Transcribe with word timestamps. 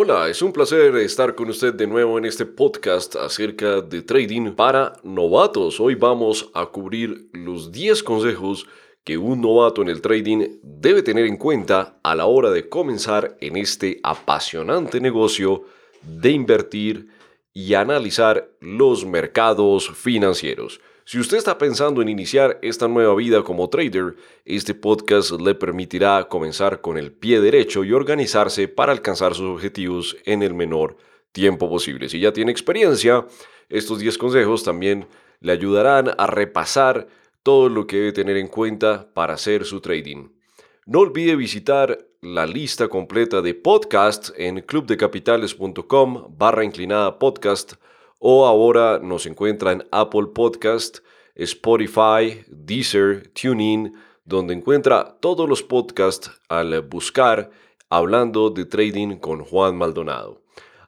Hola, 0.00 0.28
es 0.28 0.42
un 0.42 0.52
placer 0.52 0.94
estar 0.94 1.34
con 1.34 1.48
usted 1.48 1.74
de 1.74 1.88
nuevo 1.88 2.18
en 2.18 2.24
este 2.24 2.46
podcast 2.46 3.16
acerca 3.16 3.80
de 3.80 4.00
trading 4.02 4.52
para 4.52 4.92
novatos. 5.02 5.80
Hoy 5.80 5.96
vamos 5.96 6.52
a 6.54 6.66
cubrir 6.66 7.28
los 7.32 7.72
10 7.72 8.04
consejos 8.04 8.68
que 9.02 9.18
un 9.18 9.40
novato 9.40 9.82
en 9.82 9.88
el 9.88 10.00
trading 10.00 10.60
debe 10.62 11.02
tener 11.02 11.26
en 11.26 11.36
cuenta 11.36 11.98
a 12.04 12.14
la 12.14 12.26
hora 12.26 12.50
de 12.50 12.68
comenzar 12.68 13.36
en 13.40 13.56
este 13.56 13.98
apasionante 14.04 15.00
negocio 15.00 15.64
de 16.02 16.30
invertir 16.30 17.08
y 17.52 17.74
analizar 17.74 18.52
los 18.60 19.04
mercados 19.04 19.90
financieros. 19.90 20.80
Si 21.08 21.18
usted 21.18 21.38
está 21.38 21.56
pensando 21.56 22.02
en 22.02 22.10
iniciar 22.10 22.58
esta 22.60 22.86
nueva 22.86 23.14
vida 23.14 23.42
como 23.42 23.70
trader, 23.70 24.16
este 24.44 24.74
podcast 24.74 25.30
le 25.30 25.54
permitirá 25.54 26.28
comenzar 26.28 26.82
con 26.82 26.98
el 26.98 27.12
pie 27.12 27.40
derecho 27.40 27.82
y 27.82 27.94
organizarse 27.94 28.68
para 28.68 28.92
alcanzar 28.92 29.34
sus 29.34 29.46
objetivos 29.46 30.18
en 30.26 30.42
el 30.42 30.52
menor 30.52 30.98
tiempo 31.32 31.70
posible. 31.70 32.10
Si 32.10 32.20
ya 32.20 32.34
tiene 32.34 32.52
experiencia, 32.52 33.26
estos 33.70 34.00
10 34.00 34.18
consejos 34.18 34.64
también 34.64 35.06
le 35.40 35.52
ayudarán 35.52 36.10
a 36.18 36.26
repasar 36.26 37.06
todo 37.42 37.70
lo 37.70 37.86
que 37.86 37.96
debe 37.96 38.12
tener 38.12 38.36
en 38.36 38.48
cuenta 38.48 39.08
para 39.14 39.32
hacer 39.32 39.64
su 39.64 39.80
trading. 39.80 40.28
No 40.84 40.98
olvide 40.98 41.36
visitar 41.36 42.06
la 42.20 42.46
lista 42.46 42.88
completa 42.88 43.40
de 43.40 43.54
podcasts 43.54 44.34
en 44.36 44.60
clubdecapitales.com 44.60 46.36
barra 46.36 46.64
inclinada 46.64 47.18
podcast 47.18 47.76
o 48.18 48.46
ahora 48.46 48.98
nos 48.98 49.26
encuentra 49.26 49.72
en 49.72 49.86
Apple 49.90 50.28
Podcast, 50.34 50.98
Spotify, 51.34 52.44
Deezer, 52.48 53.28
TuneIn, 53.28 53.94
donde 54.24 54.54
encuentra 54.54 55.18
todos 55.20 55.48
los 55.48 55.62
podcasts 55.62 56.30
al 56.48 56.82
buscar 56.82 57.50
hablando 57.88 58.50
de 58.50 58.64
trading 58.64 59.16
con 59.16 59.44
Juan 59.44 59.76
Maldonado. 59.76 60.42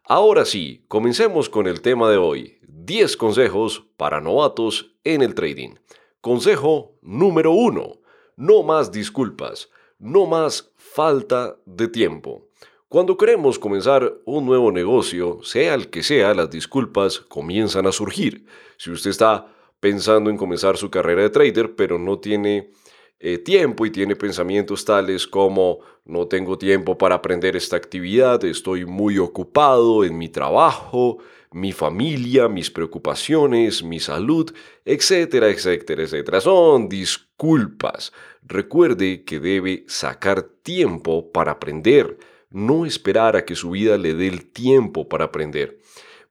Ahora 0.04 0.44
sí, 0.44 0.84
comencemos 0.88 1.48
con 1.48 1.66
el 1.66 1.80
tema 1.80 2.10
de 2.10 2.16
hoy, 2.16 2.58
10 2.62 3.16
consejos 3.16 3.84
para 3.96 4.20
novatos 4.20 4.96
en 5.04 5.22
el 5.22 5.34
trading. 5.34 5.76
Consejo 6.20 6.98
número 7.00 7.52
1, 7.52 8.00
no 8.36 8.62
más 8.62 8.92
disculpas 8.92 9.70
no 10.00 10.26
más 10.26 10.72
falta 10.76 11.56
de 11.66 11.86
tiempo. 11.86 12.48
Cuando 12.90 13.16
queremos 13.16 13.56
comenzar 13.56 14.14
un 14.24 14.46
nuevo 14.46 14.72
negocio, 14.72 15.38
sea 15.44 15.74
el 15.74 15.90
que 15.90 16.02
sea, 16.02 16.34
las 16.34 16.50
disculpas 16.50 17.20
comienzan 17.20 17.86
a 17.86 17.92
surgir. 17.92 18.44
Si 18.78 18.90
usted 18.90 19.10
está 19.10 19.46
pensando 19.78 20.28
en 20.28 20.36
comenzar 20.36 20.76
su 20.76 20.90
carrera 20.90 21.22
de 21.22 21.30
trader, 21.30 21.76
pero 21.76 22.00
no 22.00 22.18
tiene 22.18 22.72
eh, 23.20 23.38
tiempo 23.38 23.86
y 23.86 23.92
tiene 23.92 24.16
pensamientos 24.16 24.84
tales 24.84 25.28
como 25.28 25.78
no 26.04 26.26
tengo 26.26 26.58
tiempo 26.58 26.98
para 26.98 27.14
aprender 27.14 27.54
esta 27.54 27.76
actividad, 27.76 28.44
estoy 28.44 28.86
muy 28.86 29.18
ocupado 29.18 30.02
en 30.02 30.18
mi 30.18 30.28
trabajo, 30.28 31.18
mi 31.52 31.70
familia, 31.70 32.48
mis 32.48 32.72
preocupaciones, 32.72 33.84
mi 33.84 34.00
salud, 34.00 34.52
etcétera, 34.84 35.48
etcétera, 35.48 36.02
etcétera. 36.02 36.40
Son 36.40 36.88
disculpas. 36.88 38.12
Recuerde 38.42 39.22
que 39.22 39.38
debe 39.38 39.84
sacar 39.86 40.42
tiempo 40.42 41.30
para 41.30 41.52
aprender, 41.52 42.18
no 42.50 42.86
esperar 42.86 43.36
a 43.36 43.44
que 43.44 43.54
su 43.54 43.70
vida 43.70 43.96
le 43.96 44.14
dé 44.14 44.28
el 44.28 44.50
tiempo 44.50 45.08
para 45.08 45.26
aprender. 45.26 45.78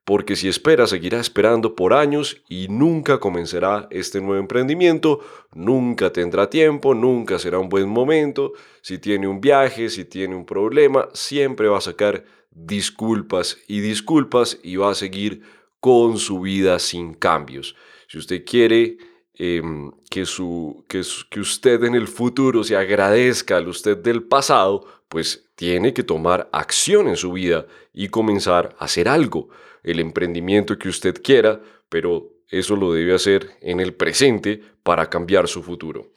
Porque 0.04 0.36
si 0.36 0.48
espera, 0.48 0.88
seguirá 0.88 1.20
esperando 1.20 1.76
por 1.76 1.94
años 1.94 2.42
y 2.50 2.68
nunca 2.68 3.20
comenzará 3.20 3.88
este 3.92 4.20
nuevo 4.20 4.40
emprendimiento, 4.40 5.20
nunca 5.54 6.12
tendrá 6.12 6.50
tiempo, 6.50 6.96
nunca 6.96 7.38
será 7.38 7.60
un 7.60 7.70
buen 7.70 7.88
momento. 7.88 8.54
Si 8.82 8.98
tiene 8.98 9.28
un 9.28 9.40
viaje, 9.40 9.90
si 9.90 10.06
tiene 10.06 10.36
un 10.36 10.46
problema, 10.46 11.10
siempre 11.14 11.68
va 11.68 11.78
a 11.78 11.82
sacar 11.82 12.26
disculpas 12.50 13.60
y 13.68 13.82
disculpas 13.82 14.60
y 14.64 14.78
va 14.78 14.92
a 14.92 14.96
seguir 14.96 15.44
con 15.80 16.18
su 16.18 16.42
vida 16.42 16.80
sin 16.80 17.14
cambios. 17.14 17.76
Si 18.08 18.18
usted 18.18 18.44
quiere 18.44 18.98
em, 19.40 19.92
que, 20.12 20.26
su, 20.26 20.86
que, 20.88 21.02
que 21.30 21.40
usted 21.40 21.84
en 21.84 21.96
el 21.96 22.08
futuro 22.08 22.64
se 22.64 22.76
agradezca 22.76 23.58
al 23.58 23.68
usted 23.68 23.98
del 23.98 24.22
pasado, 24.24 24.86
pues 25.08 25.50
tiene 25.56 25.94
que 25.94 26.04
tomar 26.04 26.48
acción 26.52 27.08
en 27.08 27.16
su 27.16 27.32
vida 27.32 27.66
y 27.94 28.10
comenzar 28.10 28.76
a 28.78 28.86
hacer 28.86 29.10
algo, 29.10 29.50
el 29.82 30.00
emprendimiento 30.00 30.78
que 30.78 30.90
usted 30.90 31.22
quiera, 31.24 31.62
pero 31.90 32.30
eso 32.50 32.76
lo 32.76 32.94
debe 32.94 33.14
hacer 33.14 33.58
en 33.62 33.80
el 33.80 33.94
presente 33.94 34.62
para 34.84 35.10
cambiar 35.10 35.48
su 35.48 35.64
futuro. 35.64 36.12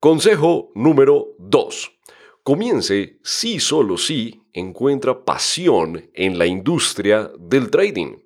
Consejo 0.00 0.70
número 0.74 1.34
2. 1.38 1.92
Comience 2.42 3.18
si 3.22 3.60
solo 3.60 3.98
si 3.98 4.42
encuentra 4.52 5.24
pasión 5.24 6.10
en 6.14 6.38
la 6.38 6.46
industria 6.46 7.30
del 7.38 7.70
trading. 7.70 8.16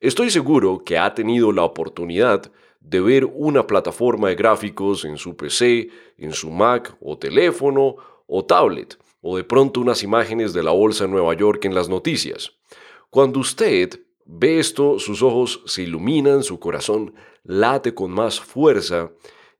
Estoy 0.00 0.30
seguro 0.30 0.82
que 0.84 0.98
ha 0.98 1.14
tenido 1.14 1.52
la 1.52 1.62
oportunidad 1.62 2.50
de 2.80 3.00
ver 3.00 3.24
una 3.26 3.66
plataforma 3.66 4.28
de 4.28 4.34
gráficos 4.34 5.04
en 5.04 5.16
su 5.16 5.36
PC, 5.36 5.90
en 6.16 6.32
su 6.32 6.50
Mac 6.50 6.96
o 7.00 7.18
teléfono 7.18 7.96
o 8.26 8.44
tablet, 8.44 8.98
o 9.20 9.36
de 9.36 9.44
pronto 9.44 9.80
unas 9.80 10.02
imágenes 10.02 10.52
de 10.52 10.62
la 10.62 10.70
bolsa 10.70 11.04
de 11.04 11.10
Nueva 11.10 11.34
York 11.34 11.64
en 11.64 11.74
las 11.74 11.88
noticias. 11.88 12.52
Cuando 13.10 13.40
usted 13.40 14.00
ve 14.24 14.58
esto, 14.58 14.98
sus 14.98 15.22
ojos 15.22 15.62
se 15.66 15.82
iluminan, 15.82 16.42
su 16.42 16.58
corazón 16.58 17.14
late 17.44 17.94
con 17.94 18.10
más 18.10 18.40
fuerza 18.40 19.10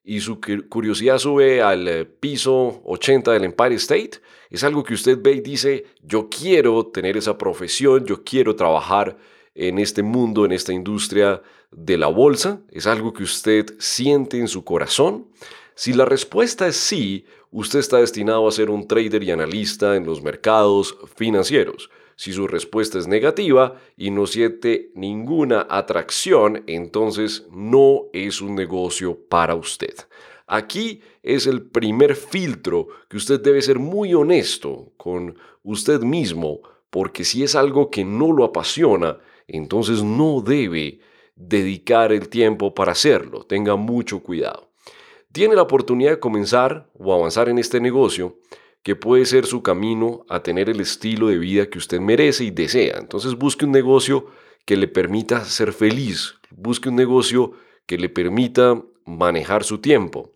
y 0.02 0.20
su 0.20 0.40
curiosidad 0.68 1.18
sube 1.18 1.60
al 1.60 1.86
eh, 1.88 2.04
piso 2.04 2.80
80 2.84 3.32
del 3.32 3.44
Empire 3.44 3.74
State, 3.74 4.12
es 4.48 4.64
algo 4.64 4.82
que 4.82 4.94
usted 4.94 5.18
ve 5.20 5.32
y 5.32 5.40
dice, 5.40 5.84
yo 6.02 6.28
quiero 6.28 6.86
tener 6.86 7.16
esa 7.16 7.36
profesión, 7.36 8.06
yo 8.06 8.24
quiero 8.24 8.56
trabajar 8.56 9.16
en 9.54 9.78
este 9.78 10.02
mundo, 10.02 10.44
en 10.44 10.52
esta 10.52 10.72
industria 10.72 11.42
de 11.70 11.98
la 11.98 12.06
bolsa, 12.06 12.60
es 12.70 12.86
algo 12.86 13.12
que 13.12 13.22
usted 13.22 13.74
siente 13.78 14.38
en 14.38 14.48
su 14.48 14.64
corazón. 14.64 15.28
Si 15.74 15.92
la 15.92 16.04
respuesta 16.04 16.66
es 16.66 16.76
sí, 16.76 17.24
usted 17.50 17.78
está 17.78 17.98
destinado 17.98 18.46
a 18.46 18.52
ser 18.52 18.70
un 18.70 18.86
trader 18.86 19.22
y 19.22 19.30
analista 19.30 19.96
en 19.96 20.04
los 20.04 20.22
mercados 20.22 20.96
financieros. 21.16 21.90
Si 22.16 22.34
su 22.34 22.46
respuesta 22.46 22.98
es 22.98 23.06
negativa 23.06 23.76
y 23.96 24.10
no 24.10 24.26
siente 24.26 24.90
ninguna 24.94 25.66
atracción, 25.70 26.64
entonces 26.66 27.46
no 27.50 28.08
es 28.12 28.42
un 28.42 28.54
negocio 28.54 29.18
para 29.28 29.54
usted. 29.54 29.94
Aquí 30.46 31.00
es 31.22 31.46
el 31.46 31.62
primer 31.62 32.16
filtro 32.16 32.88
que 33.08 33.16
usted 33.16 33.40
debe 33.40 33.62
ser 33.62 33.78
muy 33.78 34.12
honesto 34.12 34.92
con 34.96 35.38
usted 35.62 36.00
mismo, 36.00 36.60
porque 36.90 37.24
si 37.24 37.42
es 37.42 37.54
algo 37.54 37.88
que 37.88 38.04
no 38.04 38.32
lo 38.32 38.44
apasiona, 38.44 39.18
entonces 39.56 40.02
no 40.02 40.40
debe 40.40 41.00
dedicar 41.34 42.12
el 42.12 42.28
tiempo 42.28 42.74
para 42.74 42.92
hacerlo. 42.92 43.44
Tenga 43.44 43.76
mucho 43.76 44.20
cuidado. 44.20 44.70
Tiene 45.32 45.54
la 45.54 45.62
oportunidad 45.62 46.10
de 46.10 46.20
comenzar 46.20 46.90
o 46.98 47.14
avanzar 47.14 47.48
en 47.48 47.58
este 47.58 47.80
negocio 47.80 48.36
que 48.82 48.96
puede 48.96 49.26
ser 49.26 49.46
su 49.46 49.62
camino 49.62 50.24
a 50.28 50.42
tener 50.42 50.68
el 50.68 50.80
estilo 50.80 51.28
de 51.28 51.38
vida 51.38 51.68
que 51.68 51.78
usted 51.78 52.00
merece 52.00 52.44
y 52.44 52.50
desea. 52.50 52.98
Entonces 52.98 53.34
busque 53.34 53.64
un 53.64 53.72
negocio 53.72 54.26
que 54.64 54.76
le 54.76 54.88
permita 54.88 55.44
ser 55.44 55.72
feliz, 55.72 56.34
busque 56.50 56.88
un 56.88 56.96
negocio 56.96 57.52
que 57.86 57.98
le 57.98 58.08
permita 58.08 58.82
manejar 59.04 59.64
su 59.64 59.78
tiempo. 59.78 60.32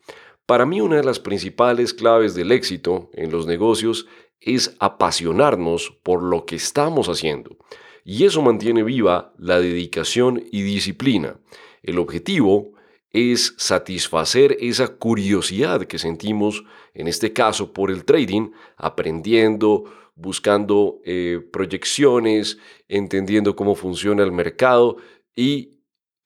Para 0.47 0.67
mí 0.67 0.81
una 0.81 0.97
de 0.97 1.05
las 1.05 1.21
principales 1.21 1.95
claves 1.95 2.35
del 2.35 2.53
éxito 2.53 3.11
en 3.15 3.31
los 3.31 3.47
negocios 3.47 4.07
es 4.41 4.77
apasionarnos 4.79 5.93
por 6.03 6.23
lo 6.23 6.45
que 6.45 6.57
estamos 6.57 7.09
haciendo. 7.09 7.57
Y 8.05 8.25
eso 8.25 8.43
mantiene 8.43 8.83
viva 8.83 9.33
la 9.39 9.61
dedicación 9.61 10.45
y 10.53 10.63
disciplina. 10.63 11.39
El 11.83 11.99
objetivo 11.99 12.73
es 13.11 13.55
satisfacer 13.57 14.57
esa 14.61 14.89
curiosidad 14.89 15.85
que 15.85 15.99
sentimos, 15.99 16.65
en 16.93 17.09
este 17.09 17.33
caso 17.33 17.73
por 17.73 17.91
el 17.91 18.05
trading, 18.05 18.51
aprendiendo, 18.77 19.85
buscando 20.17 21.01
eh, 21.05 21.41
proyecciones, 21.53 22.59
entendiendo 22.89 23.57
cómo 23.57 23.75
funciona 23.75 24.23
el 24.23 24.33
mercado 24.33 24.97
y 25.35 25.81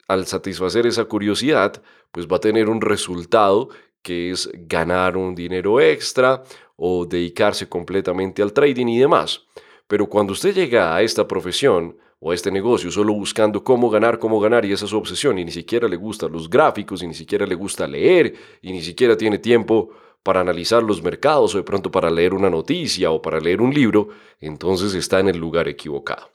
al 0.08 0.26
satisfacer 0.26 0.86
esa 0.86 1.04
curiosidad, 1.04 1.82
pues 2.10 2.26
va 2.26 2.38
a 2.38 2.40
tener 2.40 2.68
un 2.68 2.80
resultado 2.80 3.68
que 4.02 4.30
es 4.30 4.50
ganar 4.54 5.16
un 5.16 5.34
dinero 5.34 5.80
extra 5.80 6.42
o 6.76 7.04
dedicarse 7.04 7.68
completamente 7.68 8.42
al 8.42 8.52
trading 8.52 8.86
y 8.86 8.98
demás. 8.98 9.42
Pero 9.88 10.08
cuando 10.08 10.32
usted 10.32 10.54
llega 10.54 10.94
a 10.94 11.02
esta 11.02 11.26
profesión, 11.26 11.96
o 12.20 12.32
a 12.32 12.34
este 12.34 12.50
negocio 12.50 12.90
solo 12.90 13.12
buscando 13.12 13.62
cómo 13.62 13.90
ganar, 13.90 14.18
cómo 14.18 14.40
ganar 14.40 14.64
y 14.64 14.72
esa 14.72 14.84
es 14.84 14.90
su 14.90 14.98
obsesión 14.98 15.38
y 15.38 15.44
ni 15.44 15.52
siquiera 15.52 15.88
le 15.88 15.96
gustan 15.96 16.32
los 16.32 16.50
gráficos 16.50 17.02
y 17.02 17.06
ni 17.06 17.14
siquiera 17.14 17.46
le 17.46 17.54
gusta 17.54 17.86
leer 17.86 18.34
y 18.60 18.72
ni 18.72 18.82
siquiera 18.82 19.16
tiene 19.16 19.38
tiempo 19.38 19.90
para 20.22 20.40
analizar 20.40 20.82
los 20.82 21.02
mercados 21.02 21.54
o 21.54 21.58
de 21.58 21.64
pronto 21.64 21.90
para 21.90 22.10
leer 22.10 22.34
una 22.34 22.50
noticia 22.50 23.10
o 23.10 23.22
para 23.22 23.40
leer 23.40 23.62
un 23.62 23.72
libro, 23.72 24.08
entonces 24.40 24.94
está 24.94 25.20
en 25.20 25.28
el 25.28 25.38
lugar 25.38 25.68
equivocado. 25.68 26.30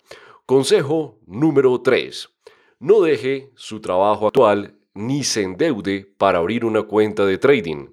Consejo 0.45 1.19
número 1.27 1.79
3. 1.81 2.29
No 2.79 3.01
deje 3.01 3.51
su 3.55 3.81
trabajo 3.81 4.27
actual 4.27 4.75
ni 4.93 5.23
se 5.23 5.41
endeude 5.41 6.07
para 6.17 6.39
abrir 6.39 6.65
una 6.65 6.83
cuenta 6.83 7.25
de 7.25 7.37
trading. 7.37 7.87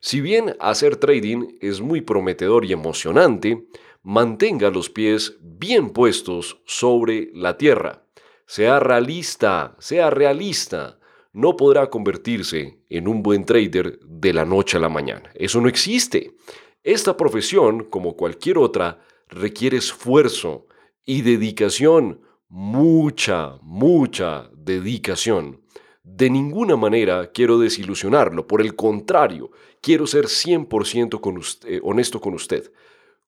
Si 0.00 0.20
bien 0.20 0.54
hacer 0.60 0.96
trading 0.96 1.56
es 1.60 1.80
muy 1.80 2.00
prometedor 2.00 2.64
y 2.64 2.72
emocionante, 2.72 3.66
mantenga 4.04 4.70
los 4.70 4.90
pies 4.90 5.38
bien 5.40 5.90
puestos 5.90 6.60
sobre 6.66 7.30
la 7.32 7.56
tierra. 7.56 8.04
Sea 8.46 8.78
realista, 8.78 9.74
sea 9.80 10.10
realista. 10.10 11.00
No 11.32 11.56
podrá 11.56 11.88
convertirse 11.90 12.78
en 12.88 13.08
un 13.08 13.22
buen 13.22 13.44
trader 13.44 13.98
de 14.00 14.32
la 14.32 14.44
noche 14.44 14.76
a 14.76 14.80
la 14.80 14.90
mañana. 14.90 15.30
Eso 15.34 15.60
no 15.60 15.68
existe. 15.68 16.36
Esta 16.82 17.16
profesión, 17.16 17.84
como 17.84 18.14
cualquier 18.14 18.58
otra, 18.58 19.00
requiere 19.28 19.78
esfuerzo 19.78 20.66
y 21.04 21.22
dedicación, 21.22 22.20
mucha, 22.48 23.58
mucha 23.62 24.50
dedicación. 24.52 25.62
De 26.02 26.28
ninguna 26.28 26.76
manera 26.76 27.32
quiero 27.32 27.58
desilusionarlo, 27.58 28.46
por 28.46 28.60
el 28.60 28.76
contrario, 28.76 29.50
quiero 29.80 30.06
ser 30.06 30.26
100% 30.26 31.64
eh, 31.64 31.80
honesto 31.82 32.20
con 32.20 32.34
usted. 32.34 32.70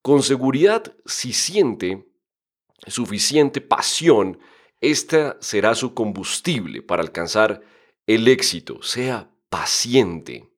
Con 0.07 0.23
seguridad, 0.23 0.95
si 1.05 1.33
siente 1.33 2.07
suficiente 2.87 3.61
pasión, 3.61 4.39
esta 4.81 5.37
será 5.41 5.75
su 5.75 5.95
combustible 5.95 6.81
para 6.81 7.03
alcanzar 7.03 7.61
el 8.07 8.29
éxito. 8.29 8.81
Sea 8.83 9.29
paciente. 9.49 10.49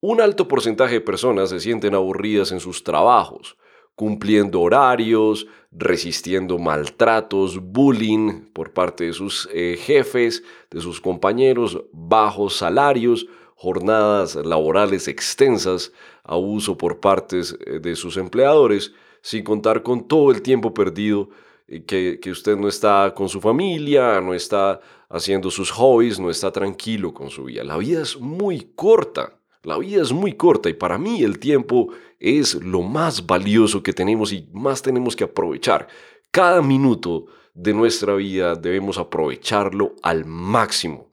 Un 0.00 0.20
alto 0.20 0.46
porcentaje 0.46 0.94
de 0.94 1.00
personas 1.00 1.50
se 1.50 1.58
sienten 1.58 1.96
aburridas 1.96 2.52
en 2.52 2.60
sus 2.60 2.84
trabajos, 2.84 3.56
cumpliendo 3.96 4.60
horarios, 4.60 5.48
resistiendo 5.72 6.56
maltratos, 6.56 7.58
bullying 7.58 8.52
por 8.52 8.72
parte 8.72 9.06
de 9.06 9.14
sus 9.14 9.48
eh, 9.52 9.76
jefes, 9.82 10.44
de 10.70 10.80
sus 10.80 11.00
compañeros, 11.00 11.82
bajos 11.92 12.54
salarios, 12.58 13.26
jornadas 13.54 14.34
laborales 14.36 15.08
extensas, 15.08 15.92
abuso 16.22 16.76
por 16.76 17.00
parte 17.00 17.40
eh, 17.40 17.78
de 17.80 17.96
sus 17.96 18.16
empleadores, 18.16 18.92
sin 19.22 19.44
contar 19.44 19.82
con 19.82 20.06
todo 20.06 20.30
el 20.30 20.42
tiempo 20.42 20.74
perdido 20.74 21.30
eh, 21.66 21.84
que, 21.84 22.18
que 22.20 22.30
usted 22.30 22.56
no 22.56 22.68
está 22.68 23.12
con 23.14 23.28
su 23.28 23.40
familia, 23.40 24.20
no 24.20 24.34
está 24.34 24.80
haciendo 25.08 25.50
sus 25.50 25.70
hobbies, 25.70 26.18
no 26.18 26.30
está 26.30 26.50
tranquilo 26.50 27.14
con 27.14 27.30
su 27.30 27.44
vida. 27.44 27.64
La 27.64 27.76
vida 27.76 28.02
es 28.02 28.18
muy 28.18 28.72
corta. 28.74 29.38
La 29.62 29.78
vida 29.78 30.02
es 30.02 30.12
muy 30.12 30.34
corta 30.34 30.68
y 30.68 30.74
para 30.74 30.98
mí 30.98 31.22
el 31.22 31.38
tiempo 31.38 31.88
es 32.20 32.54
lo 32.54 32.82
más 32.82 33.26
valioso 33.26 33.82
que 33.82 33.94
tenemos 33.94 34.32
y 34.32 34.46
más 34.52 34.82
tenemos 34.82 35.16
que 35.16 35.24
aprovechar. 35.24 35.88
Cada 36.30 36.60
minuto 36.60 37.26
de 37.54 37.72
nuestra 37.72 38.14
vida 38.14 38.56
debemos 38.56 38.98
aprovecharlo 38.98 39.94
al 40.02 40.24
máximo. 40.26 41.08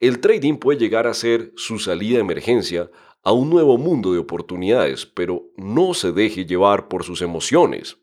El 0.00 0.20
trading 0.20 0.54
puede 0.54 0.78
llegar 0.78 1.06
a 1.06 1.12
ser 1.12 1.52
su 1.56 1.78
salida 1.78 2.14
de 2.14 2.22
emergencia 2.22 2.90
a 3.22 3.32
un 3.32 3.50
nuevo 3.50 3.76
mundo 3.76 4.14
de 4.14 4.18
oportunidades, 4.18 5.04
pero 5.04 5.44
no 5.58 5.92
se 5.92 6.10
deje 6.12 6.46
llevar 6.46 6.88
por 6.88 7.04
sus 7.04 7.20
emociones. 7.20 7.98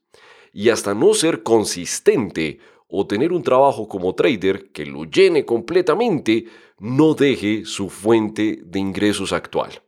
Y 0.54 0.70
hasta 0.70 0.94
no 0.94 1.16
ser 1.16 1.42
consistente 1.42 2.60
o 2.88 3.08
tener 3.08 3.34
un 3.34 3.42
trabajo 3.42 3.88
como 3.88 4.14
trader 4.14 4.72
que 4.72 4.86
lo 4.86 5.06
llene 5.06 5.44
completamente, 5.44 6.46
no 6.78 7.16
deje 7.16 7.66
su 7.66 7.90
fuente 7.90 8.60
de 8.64 8.78
ingresos 8.80 9.34
actual. 9.34 9.82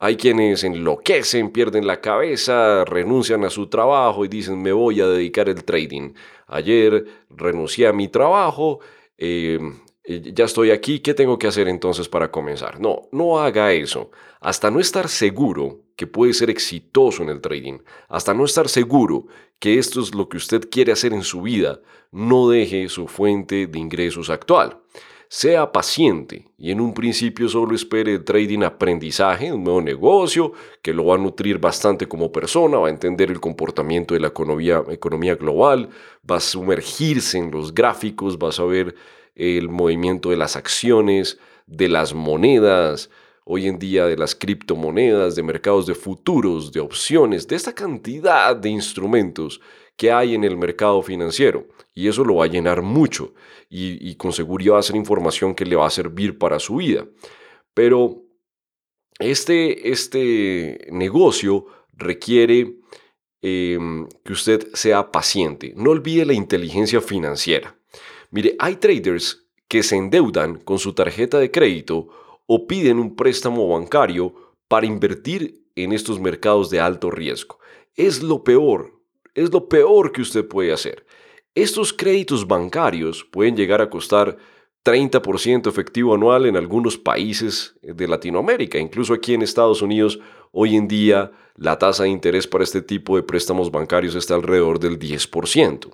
Hay 0.00 0.16
quienes 0.16 0.64
enloquecen, 0.64 1.50
pierden 1.50 1.86
la 1.86 2.00
cabeza, 2.00 2.84
renuncian 2.84 3.44
a 3.44 3.50
su 3.50 3.68
trabajo 3.68 4.24
y 4.24 4.28
dicen 4.28 4.60
me 4.60 4.72
voy 4.72 5.00
a 5.00 5.06
dedicar 5.06 5.48
al 5.48 5.62
trading. 5.62 6.14
Ayer 6.48 7.04
renuncié 7.30 7.86
a 7.86 7.92
mi 7.92 8.08
trabajo, 8.08 8.80
eh, 9.16 9.58
ya 10.08 10.44
estoy 10.46 10.70
aquí, 10.70 11.00
¿qué 11.00 11.12
tengo 11.12 11.38
que 11.38 11.46
hacer 11.46 11.68
entonces 11.68 12.08
para 12.08 12.30
comenzar? 12.30 12.80
No, 12.80 13.08
no 13.12 13.38
haga 13.38 13.72
eso. 13.72 14.10
Hasta 14.40 14.70
no 14.70 14.80
estar 14.80 15.08
seguro 15.08 15.80
que 15.96 16.06
puede 16.06 16.32
ser 16.32 16.48
exitoso 16.48 17.22
en 17.22 17.28
el 17.28 17.40
trading, 17.40 17.78
hasta 18.08 18.32
no 18.32 18.44
estar 18.44 18.68
seguro 18.68 19.26
que 19.58 19.78
esto 19.78 20.00
es 20.00 20.14
lo 20.14 20.28
que 20.28 20.36
usted 20.36 20.70
quiere 20.70 20.92
hacer 20.92 21.12
en 21.12 21.24
su 21.24 21.42
vida, 21.42 21.80
no 22.12 22.48
deje 22.48 22.88
su 22.88 23.08
fuente 23.08 23.66
de 23.66 23.78
ingresos 23.78 24.30
actual. 24.30 24.78
Sea 25.30 25.72
paciente 25.72 26.46
y 26.56 26.70
en 26.70 26.80
un 26.80 26.94
principio 26.94 27.50
solo 27.50 27.74
espere 27.74 28.14
el 28.14 28.24
trading 28.24 28.62
aprendizaje, 28.62 29.52
un 29.52 29.62
nuevo 29.62 29.82
negocio 29.82 30.52
que 30.80 30.94
lo 30.94 31.04
va 31.04 31.16
a 31.16 31.18
nutrir 31.18 31.58
bastante 31.58 32.08
como 32.08 32.32
persona, 32.32 32.78
va 32.78 32.86
a 32.86 32.90
entender 32.90 33.30
el 33.30 33.38
comportamiento 33.38 34.14
de 34.14 34.20
la 34.20 34.28
economía, 34.28 34.82
economía 34.88 35.34
global, 35.34 35.90
va 36.28 36.36
a 36.36 36.40
sumergirse 36.40 37.36
en 37.36 37.50
los 37.50 37.74
gráficos, 37.74 38.38
va 38.38 38.48
a 38.48 38.52
saber 38.52 38.94
el 39.38 39.68
movimiento 39.68 40.30
de 40.30 40.36
las 40.36 40.56
acciones, 40.56 41.38
de 41.66 41.88
las 41.88 42.12
monedas, 42.12 43.08
hoy 43.44 43.66
en 43.66 43.78
día 43.78 44.04
de 44.04 44.16
las 44.16 44.34
criptomonedas, 44.34 45.34
de 45.34 45.42
mercados 45.42 45.86
de 45.86 45.94
futuros, 45.94 46.70
de 46.70 46.80
opciones, 46.80 47.48
de 47.48 47.56
esta 47.56 47.74
cantidad 47.74 48.54
de 48.54 48.68
instrumentos 48.68 49.60
que 49.96 50.12
hay 50.12 50.34
en 50.34 50.44
el 50.44 50.56
mercado 50.56 51.02
financiero. 51.02 51.66
Y 51.94 52.08
eso 52.08 52.24
lo 52.24 52.36
va 52.36 52.44
a 52.44 52.48
llenar 52.48 52.82
mucho 52.82 53.32
y, 53.70 54.14
con 54.16 54.32
seguridad 54.32 54.74
va 54.74 54.80
a 54.80 54.82
ser 54.82 54.96
información 54.96 55.54
que 55.54 55.64
le 55.64 55.76
va 55.76 55.86
a 55.86 55.90
servir 55.90 56.36
para 56.36 56.58
su 56.58 56.76
vida. 56.76 57.06
Pero 57.72 58.22
este, 59.18 59.90
este 59.90 60.86
negocio 60.90 61.66
requiere 61.92 62.76
em, 63.40 64.08
que 64.24 64.32
usted 64.32 64.68
sea 64.74 65.10
paciente. 65.10 65.72
No 65.74 65.90
olvide 65.90 66.26
la 66.26 66.34
inteligencia 66.34 67.00
financiera. 67.00 67.77
Mire, 68.30 68.56
hay 68.58 68.76
traders 68.76 69.46
que 69.68 69.82
se 69.82 69.96
endeudan 69.96 70.58
con 70.58 70.78
su 70.78 70.92
tarjeta 70.92 71.38
de 71.38 71.50
crédito 71.50 72.08
o 72.46 72.66
piden 72.66 72.98
un 72.98 73.16
préstamo 73.16 73.68
bancario 73.68 74.34
para 74.68 74.86
invertir 74.86 75.62
en 75.76 75.92
estos 75.92 76.20
mercados 76.20 76.70
de 76.70 76.80
alto 76.80 77.10
riesgo. 77.10 77.58
Es 77.94 78.22
lo 78.22 78.44
peor 78.44 78.98
es 79.38 79.52
lo 79.52 79.68
peor 79.68 80.10
que 80.10 80.22
usted 80.22 80.46
puede 80.46 80.72
hacer. 80.72 81.06
Estos 81.54 81.92
créditos 81.92 82.46
bancarios 82.46 83.24
pueden 83.24 83.56
llegar 83.56 83.80
a 83.80 83.88
costar 83.88 84.36
30% 84.84 85.68
efectivo 85.68 86.14
anual 86.14 86.46
en 86.46 86.56
algunos 86.56 86.98
países 86.98 87.76
de 87.82 88.08
Latinoamérica. 88.08 88.78
Incluso 88.78 89.14
aquí 89.14 89.34
en 89.34 89.42
Estados 89.42 89.80
Unidos, 89.80 90.18
hoy 90.50 90.76
en 90.76 90.88
día, 90.88 91.30
la 91.56 91.78
tasa 91.78 92.04
de 92.04 92.08
interés 92.08 92.46
para 92.46 92.64
este 92.64 92.82
tipo 92.82 93.16
de 93.16 93.22
préstamos 93.22 93.70
bancarios 93.70 94.14
está 94.14 94.34
alrededor 94.34 94.80
del 94.80 94.98
10% 94.98 95.88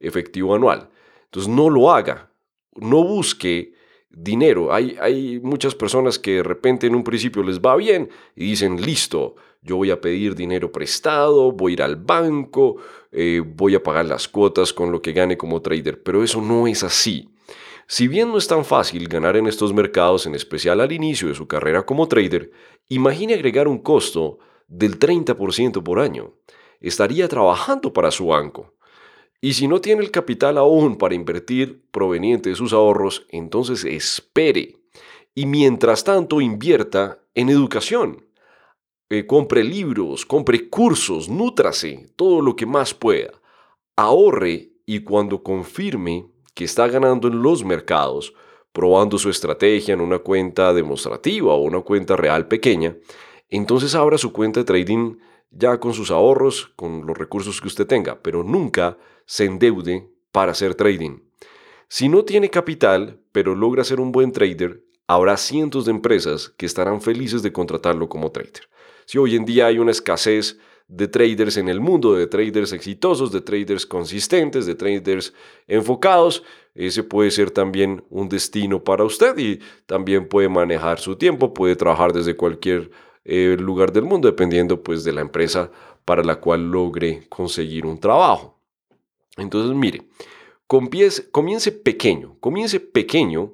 efectivo 0.00 0.54
anual. 0.54 0.90
Entonces, 1.24 1.52
no 1.52 1.70
lo 1.70 1.92
haga. 1.92 2.30
No 2.76 3.04
busque 3.04 3.74
dinero. 4.10 4.72
Hay, 4.72 4.96
hay 5.00 5.40
muchas 5.40 5.74
personas 5.74 6.18
que 6.18 6.34
de 6.34 6.42
repente 6.42 6.86
en 6.86 6.94
un 6.94 7.04
principio 7.04 7.42
les 7.42 7.60
va 7.60 7.76
bien 7.76 8.10
y 8.36 8.46
dicen, 8.46 8.80
listo, 8.80 9.36
yo 9.62 9.76
voy 9.76 9.90
a 9.90 10.00
pedir 10.00 10.34
dinero 10.34 10.70
prestado, 10.70 11.50
voy 11.50 11.72
a 11.72 11.74
ir 11.74 11.82
al 11.82 11.96
banco, 11.96 12.76
eh, 13.10 13.42
voy 13.44 13.74
a 13.74 13.82
pagar 13.82 14.04
las 14.04 14.28
cuotas 14.28 14.72
con 14.72 14.92
lo 14.92 15.00
que 15.00 15.12
gane 15.12 15.36
como 15.38 15.62
trader, 15.62 16.02
pero 16.02 16.22
eso 16.22 16.40
no 16.40 16.66
es 16.66 16.84
así. 16.84 17.30
Si 17.86 18.08
bien 18.08 18.28
no 18.28 18.38
es 18.38 18.46
tan 18.46 18.64
fácil 18.64 19.08
ganar 19.08 19.36
en 19.36 19.46
estos 19.46 19.72
mercados, 19.72 20.26
en 20.26 20.34
especial 20.34 20.80
al 20.80 20.92
inicio 20.92 21.28
de 21.28 21.34
su 21.34 21.46
carrera 21.46 21.84
como 21.84 22.08
trader, 22.08 22.50
imagine 22.88 23.34
agregar 23.34 23.68
un 23.68 23.78
costo 23.78 24.38
del 24.68 24.98
30% 24.98 25.82
por 25.82 25.98
año. 26.00 26.34
Estaría 26.80 27.28
trabajando 27.28 27.92
para 27.92 28.10
su 28.10 28.26
banco. 28.26 28.74
Y 29.40 29.54
si 29.54 29.68
no 29.68 29.80
tiene 29.80 30.02
el 30.02 30.10
capital 30.10 30.58
aún 30.58 30.96
para 30.96 31.14
invertir 31.14 31.84
proveniente 31.90 32.50
de 32.50 32.56
sus 32.56 32.72
ahorros, 32.72 33.26
entonces 33.28 33.84
espere. 33.84 34.76
Y 35.34 35.46
mientras 35.46 36.04
tanto 36.04 36.40
invierta 36.40 37.20
en 37.34 37.48
educación. 37.48 38.24
Eh, 39.10 39.26
compre 39.26 39.62
libros, 39.62 40.24
compre 40.24 40.68
cursos, 40.70 41.28
nútrase, 41.28 42.06
todo 42.16 42.40
lo 42.40 42.56
que 42.56 42.66
más 42.66 42.94
pueda. 42.94 43.32
Ahorre 43.96 44.70
y 44.86 45.00
cuando 45.00 45.42
confirme 45.42 46.26
que 46.54 46.64
está 46.64 46.88
ganando 46.88 47.28
en 47.28 47.42
los 47.42 47.64
mercados, 47.64 48.34
probando 48.72 49.18
su 49.18 49.28
estrategia 49.28 49.94
en 49.94 50.00
una 50.00 50.18
cuenta 50.18 50.72
demostrativa 50.72 51.52
o 51.52 51.62
una 51.62 51.80
cuenta 51.80 52.16
real 52.16 52.48
pequeña, 52.48 52.96
entonces 53.50 53.94
abra 53.94 54.18
su 54.18 54.32
cuenta 54.32 54.60
de 54.60 54.64
trading 54.64 55.16
ya 55.56 55.78
con 55.78 55.94
sus 55.94 56.10
ahorros, 56.10 56.72
con 56.76 57.06
los 57.06 57.16
recursos 57.16 57.60
que 57.60 57.68
usted 57.68 57.86
tenga, 57.86 58.20
pero 58.22 58.42
nunca 58.42 58.98
se 59.26 59.44
endeude 59.44 60.08
para 60.32 60.52
hacer 60.52 60.74
trading. 60.74 61.20
Si 61.88 62.08
no 62.08 62.24
tiene 62.24 62.50
capital, 62.50 63.20
pero 63.32 63.54
logra 63.54 63.84
ser 63.84 64.00
un 64.00 64.10
buen 64.10 64.32
trader, 64.32 64.82
habrá 65.06 65.36
cientos 65.36 65.84
de 65.84 65.92
empresas 65.92 66.48
que 66.56 66.66
estarán 66.66 67.00
felices 67.00 67.42
de 67.42 67.52
contratarlo 67.52 68.08
como 68.08 68.32
trader. 68.32 68.68
Si 69.06 69.18
hoy 69.18 69.36
en 69.36 69.44
día 69.44 69.66
hay 69.66 69.78
una 69.78 69.90
escasez 69.90 70.58
de 70.88 71.08
traders 71.08 71.56
en 71.56 71.68
el 71.68 71.80
mundo, 71.80 72.14
de 72.14 72.26
traders 72.26 72.72
exitosos, 72.72 73.32
de 73.32 73.40
traders 73.40 73.86
consistentes, 73.86 74.66
de 74.66 74.74
traders 74.74 75.32
enfocados, 75.66 76.42
ese 76.74 77.02
puede 77.02 77.30
ser 77.30 77.50
también 77.50 78.04
un 78.10 78.28
destino 78.28 78.82
para 78.82 79.04
usted 79.04 79.38
y 79.38 79.60
también 79.86 80.28
puede 80.28 80.48
manejar 80.48 80.98
su 80.98 81.16
tiempo, 81.16 81.54
puede 81.54 81.76
trabajar 81.76 82.12
desde 82.12 82.36
cualquier 82.36 82.90
eh, 83.24 83.56
lugar 83.58 83.92
del 83.92 84.04
mundo, 84.04 84.28
dependiendo 84.28 84.82
pues 84.82 85.04
de 85.04 85.12
la 85.12 85.20
empresa 85.20 85.70
para 86.04 86.22
la 86.22 86.36
cual 86.36 86.70
logre 86.70 87.26
conseguir 87.28 87.86
un 87.86 87.98
trabajo. 87.98 88.58
Entonces, 89.36 89.74
mire, 89.74 90.02
Comience, 90.66 91.30
comience 91.30 91.70
pequeño, 91.72 92.36
comience 92.40 92.80
pequeño, 92.80 93.52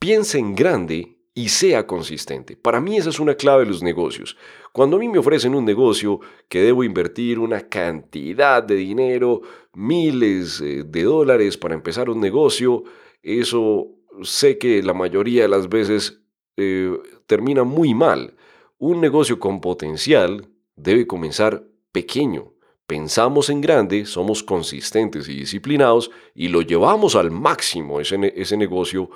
piense 0.00 0.38
en 0.38 0.56
grande 0.56 1.18
y 1.34 1.48
sea 1.48 1.86
consistente. 1.86 2.56
Para 2.56 2.80
mí 2.80 2.96
esa 2.96 3.10
es 3.10 3.20
una 3.20 3.36
clave 3.36 3.64
de 3.64 3.70
los 3.70 3.82
negocios. 3.82 4.36
Cuando 4.72 4.96
a 4.96 5.00
mí 5.00 5.08
me 5.08 5.18
ofrecen 5.18 5.54
un 5.54 5.64
negocio 5.64 6.20
que 6.48 6.60
debo 6.60 6.82
invertir 6.82 7.38
una 7.38 7.68
cantidad 7.68 8.62
de 8.62 8.74
dinero, 8.74 9.42
miles 9.72 10.60
eh, 10.60 10.82
de 10.84 11.02
dólares 11.04 11.56
para 11.56 11.74
empezar 11.74 12.10
un 12.10 12.20
negocio, 12.20 12.82
eso 13.22 13.88
sé 14.22 14.58
que 14.58 14.82
la 14.82 14.94
mayoría 14.94 15.42
de 15.42 15.48
las 15.48 15.68
veces 15.68 16.22
eh, 16.56 16.98
termina 17.26 17.62
muy 17.62 17.94
mal. 17.94 18.34
Un 18.84 19.00
negocio 19.00 19.38
con 19.38 19.60
potencial 19.60 20.48
debe 20.74 21.06
comenzar 21.06 21.68
pequeño. 21.92 22.54
Pensamos 22.88 23.48
en 23.48 23.60
grande, 23.60 24.06
somos 24.06 24.42
consistentes 24.42 25.28
y 25.28 25.34
disciplinados 25.34 26.10
y 26.34 26.48
lo 26.48 26.62
llevamos 26.62 27.14
al 27.14 27.30
máximo 27.30 28.00
ese, 28.00 28.56
negocio 28.56 29.08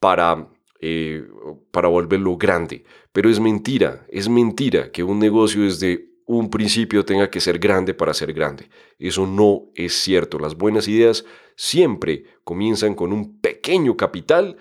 para 0.00 0.48
eh, 0.80 1.24
para 1.70 1.86
volverlo 1.86 2.36
grande. 2.36 2.82
Pero 3.12 3.30
es 3.30 3.38
mentira, 3.38 4.04
es 4.08 4.28
mentira 4.28 4.90
que 4.90 5.04
un 5.04 5.20
negocio 5.20 5.62
desde 5.62 6.08
un 6.26 6.50
principio 6.50 7.04
tenga 7.04 7.30
que 7.30 7.38
ser 7.38 7.60
grande 7.60 7.94
para 7.94 8.14
ser 8.14 8.32
grande. 8.32 8.70
Eso 8.98 9.24
no 9.24 9.66
es 9.76 9.92
cierto. 9.92 10.40
Las 10.40 10.56
buenas 10.56 10.88
ideas 10.88 11.24
siempre 11.54 12.24
comienzan 12.42 12.96
con 12.96 13.12
un 13.12 13.38
pequeño 13.38 13.96
capital 13.96 14.56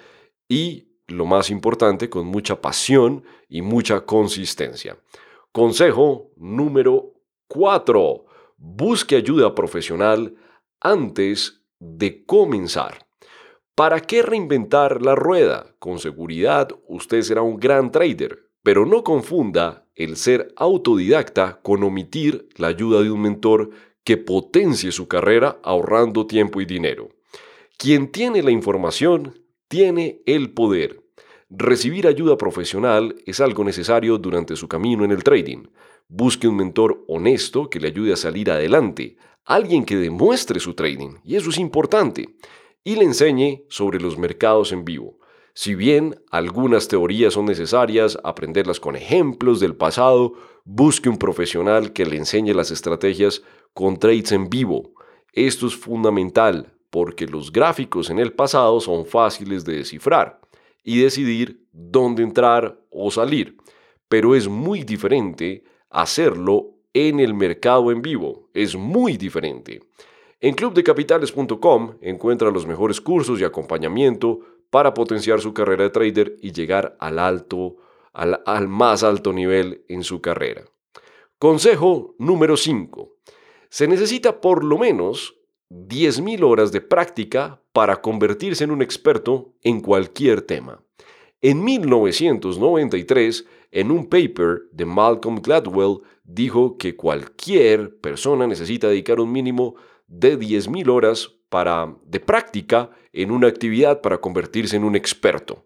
y, 0.47 0.90
lo 1.11 1.25
más 1.25 1.49
importante, 1.49 2.09
con 2.09 2.27
mucha 2.27 2.61
pasión 2.61 3.23
y 3.49 3.61
mucha 3.61 4.05
consistencia. 4.05 4.97
Consejo 5.51 6.31
número 6.37 7.13
4. 7.47 8.25
Busque 8.57 9.15
ayuda 9.15 9.53
profesional 9.53 10.35
antes 10.79 11.61
de 11.79 12.25
comenzar. 12.25 13.05
¿Para 13.75 14.01
qué 14.01 14.21
reinventar 14.21 15.01
la 15.01 15.15
rueda? 15.15 15.75
Con 15.79 15.99
seguridad 15.99 16.69
usted 16.87 17.21
será 17.21 17.41
un 17.41 17.57
gran 17.57 17.91
trader, 17.91 18.49
pero 18.63 18.85
no 18.85 19.03
confunda 19.03 19.87
el 19.95 20.17
ser 20.17 20.53
autodidacta 20.55 21.61
con 21.61 21.83
omitir 21.83 22.47
la 22.57 22.67
ayuda 22.67 23.01
de 23.01 23.11
un 23.11 23.21
mentor 23.21 23.71
que 24.03 24.17
potencie 24.17 24.91
su 24.91 25.07
carrera 25.07 25.59
ahorrando 25.63 26.27
tiempo 26.27 26.61
y 26.61 26.65
dinero. 26.65 27.09
Quien 27.77 28.11
tiene 28.11 28.43
la 28.43 28.51
información 28.51 29.39
tiene 29.67 30.21
el 30.25 30.53
poder. 30.53 31.00
Recibir 31.53 32.07
ayuda 32.07 32.37
profesional 32.37 33.13
es 33.25 33.41
algo 33.41 33.65
necesario 33.65 34.17
durante 34.17 34.55
su 34.55 34.69
camino 34.69 35.03
en 35.03 35.11
el 35.11 35.21
trading. 35.21 35.67
Busque 36.07 36.47
un 36.47 36.55
mentor 36.55 37.03
honesto 37.09 37.69
que 37.69 37.81
le 37.81 37.89
ayude 37.89 38.13
a 38.13 38.15
salir 38.15 38.49
adelante, 38.49 39.17
alguien 39.43 39.83
que 39.83 39.97
demuestre 39.97 40.61
su 40.61 40.75
trading, 40.75 41.15
y 41.25 41.35
eso 41.35 41.49
es 41.49 41.57
importante 41.57 42.37
y 42.85 42.95
le 42.95 43.03
enseñe 43.03 43.65
sobre 43.67 43.99
los 43.99 44.17
mercados 44.17 44.71
en 44.71 44.85
vivo. 44.85 45.19
Si 45.53 45.75
bien 45.75 46.23
algunas 46.31 46.87
teorías 46.87 47.33
son 47.33 47.47
necesarias, 47.47 48.17
aprenderlas 48.23 48.79
con 48.79 48.95
ejemplos 48.95 49.59
del 49.59 49.75
pasado, 49.75 50.31
busque 50.63 51.09
un 51.09 51.17
profesional 51.17 51.91
que 51.91 52.05
le 52.05 52.15
enseñe 52.15 52.53
las 52.53 52.71
estrategias 52.71 53.43
con 53.73 53.97
trades 53.97 54.31
en 54.31 54.49
vivo. 54.49 54.93
Esto 55.33 55.67
es 55.67 55.75
fundamental 55.75 56.73
porque 56.89 57.27
los 57.27 57.51
gráficos 57.51 58.09
en 58.09 58.19
el 58.19 58.31
pasado 58.31 58.79
son 58.79 59.05
fáciles 59.05 59.65
de 59.65 59.75
descifrar 59.75 60.40
y 60.83 61.01
decidir 61.01 61.65
dónde 61.71 62.23
entrar 62.23 62.79
o 62.89 63.11
salir, 63.11 63.57
pero 64.07 64.35
es 64.35 64.47
muy 64.47 64.83
diferente 64.83 65.63
hacerlo 65.89 66.75
en 66.93 67.19
el 67.19 67.33
mercado 67.33 67.91
en 67.91 68.01
vivo, 68.01 68.49
es 68.53 68.75
muy 68.75 69.17
diferente. 69.17 69.81
En 70.39 70.55
clubdecapitales.com 70.55 71.97
encuentra 72.01 72.51
los 72.51 72.65
mejores 72.65 72.99
cursos 72.99 73.39
y 73.39 73.43
acompañamiento 73.43 74.39
para 74.69 74.93
potenciar 74.93 75.39
su 75.39 75.53
carrera 75.53 75.83
de 75.83 75.89
trader 75.91 76.37
y 76.41 76.51
llegar 76.51 76.95
al 76.99 77.19
alto, 77.19 77.75
al, 78.13 78.41
al 78.45 78.67
más 78.67 79.03
alto 79.03 79.33
nivel 79.33 79.85
en 79.87 80.03
su 80.03 80.19
carrera. 80.19 80.63
Consejo 81.37 82.15
número 82.17 82.57
5. 82.57 83.17
Se 83.69 83.87
necesita 83.87 84.41
por 84.41 84.63
lo 84.63 84.77
menos 84.77 85.40
10.000 85.71 86.43
horas 86.43 86.73
de 86.73 86.81
práctica 86.81 87.61
para 87.71 88.01
convertirse 88.01 88.65
en 88.65 88.71
un 88.71 88.81
experto 88.81 89.53
en 89.63 89.79
cualquier 89.79 90.41
tema. 90.41 90.83
En 91.41 91.63
1993, 91.63 93.45
en 93.71 93.89
un 93.89 94.07
paper 94.07 94.63
de 94.73 94.85
Malcolm 94.85 95.41
Gladwell, 95.41 96.01
dijo 96.25 96.77
que 96.77 96.97
cualquier 96.97 97.97
persona 97.99 98.47
necesita 98.47 98.89
dedicar 98.89 99.21
un 99.21 99.31
mínimo 99.31 99.75
de 100.07 100.37
10.000 100.37 100.89
horas 100.89 101.31
para, 101.47 101.95
de 102.05 102.19
práctica 102.19 102.89
en 103.13 103.31
una 103.31 103.47
actividad 103.47 104.01
para 104.01 104.19
convertirse 104.19 104.75
en 104.75 104.83
un 104.83 104.97
experto. 104.97 105.65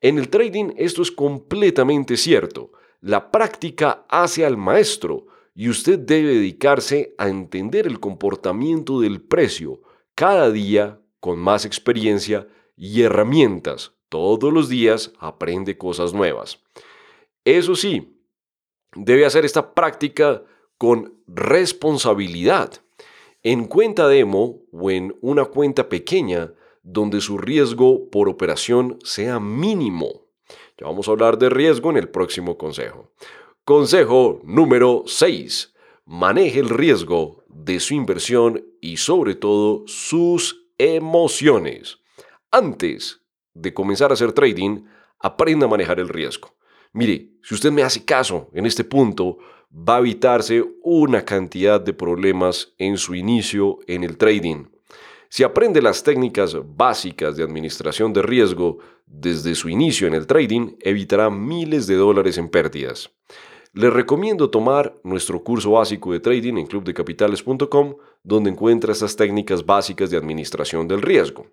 En 0.00 0.16
el 0.16 0.28
trading 0.28 0.72
esto 0.76 1.02
es 1.02 1.10
completamente 1.10 2.16
cierto. 2.16 2.70
La 3.00 3.32
práctica 3.32 4.06
hace 4.08 4.46
al 4.46 4.56
maestro 4.56 5.26
y 5.54 5.68
usted 5.68 5.98
debe 5.98 6.34
dedicarse 6.34 7.14
a 7.18 7.28
entender 7.28 7.86
el 7.86 8.00
comportamiento 8.00 9.00
del 9.00 9.20
precio 9.20 9.82
cada 10.14 10.50
día 10.50 11.00
con 11.20 11.38
más 11.38 11.64
experiencia 11.64 12.48
y 12.76 13.02
herramientas. 13.02 13.92
Todos 14.08 14.52
los 14.52 14.68
días 14.68 15.12
aprende 15.18 15.78
cosas 15.78 16.14
nuevas. 16.14 16.62
Eso 17.44 17.74
sí, 17.74 18.16
debe 18.94 19.26
hacer 19.26 19.44
esta 19.44 19.74
práctica 19.74 20.42
con 20.78 21.22
responsabilidad 21.26 22.82
en 23.42 23.66
cuenta 23.66 24.08
demo 24.08 24.62
o 24.72 24.90
en 24.90 25.16
una 25.20 25.44
cuenta 25.46 25.88
pequeña 25.88 26.52
donde 26.82 27.20
su 27.20 27.38
riesgo 27.38 28.10
por 28.10 28.28
operación 28.28 28.98
sea 29.04 29.40
mínimo. 29.40 30.26
Ya 30.78 30.86
vamos 30.86 31.08
a 31.08 31.12
hablar 31.12 31.38
de 31.38 31.50
riesgo 31.50 31.90
en 31.90 31.96
el 31.96 32.08
próximo 32.08 32.56
consejo. 32.56 33.12
Consejo 33.64 34.40
número 34.42 35.04
6. 35.06 35.74
Maneje 36.06 36.58
el 36.58 36.70
riesgo 36.70 37.44
de 37.46 37.78
su 37.78 37.94
inversión 37.94 38.64
y 38.80 38.96
sobre 38.96 39.34
todo 39.34 39.84
sus 39.86 40.66
emociones. 40.76 41.98
Antes 42.50 43.20
de 43.54 43.72
comenzar 43.72 44.10
a 44.10 44.14
hacer 44.14 44.32
trading, 44.32 44.86
aprenda 45.20 45.66
a 45.66 45.68
manejar 45.68 46.00
el 46.00 46.08
riesgo. 46.08 46.56
Mire, 46.92 47.28
si 47.42 47.54
usted 47.54 47.70
me 47.70 47.82
hace 47.82 48.04
caso 48.04 48.48
en 48.54 48.66
este 48.66 48.82
punto, 48.82 49.38
va 49.72 49.96
a 49.96 50.00
evitarse 50.00 50.64
una 50.82 51.24
cantidad 51.24 51.80
de 51.80 51.92
problemas 51.92 52.72
en 52.78 52.96
su 52.96 53.14
inicio 53.14 53.78
en 53.86 54.02
el 54.02 54.16
trading. 54.16 54.64
Si 55.28 55.44
aprende 55.44 55.80
las 55.80 56.02
técnicas 56.02 56.56
básicas 56.76 57.36
de 57.36 57.44
administración 57.44 58.12
de 58.12 58.22
riesgo 58.22 58.78
desde 59.06 59.54
su 59.54 59.68
inicio 59.68 60.08
en 60.08 60.14
el 60.14 60.26
trading, 60.26 60.76
evitará 60.80 61.30
miles 61.30 61.86
de 61.86 61.94
dólares 61.94 62.36
en 62.36 62.48
pérdidas. 62.48 63.10
Le 63.72 63.88
recomiendo 63.88 64.50
tomar 64.50 64.98
nuestro 65.04 65.44
curso 65.44 65.72
básico 65.72 66.12
de 66.12 66.18
trading 66.18 66.54
en 66.56 66.66
clubdecapitales.com, 66.66 67.94
donde 68.24 68.50
encuentra 68.50 68.92
estas 68.92 69.14
técnicas 69.14 69.64
básicas 69.64 70.10
de 70.10 70.16
administración 70.16 70.88
del 70.88 71.02
riesgo. 71.02 71.46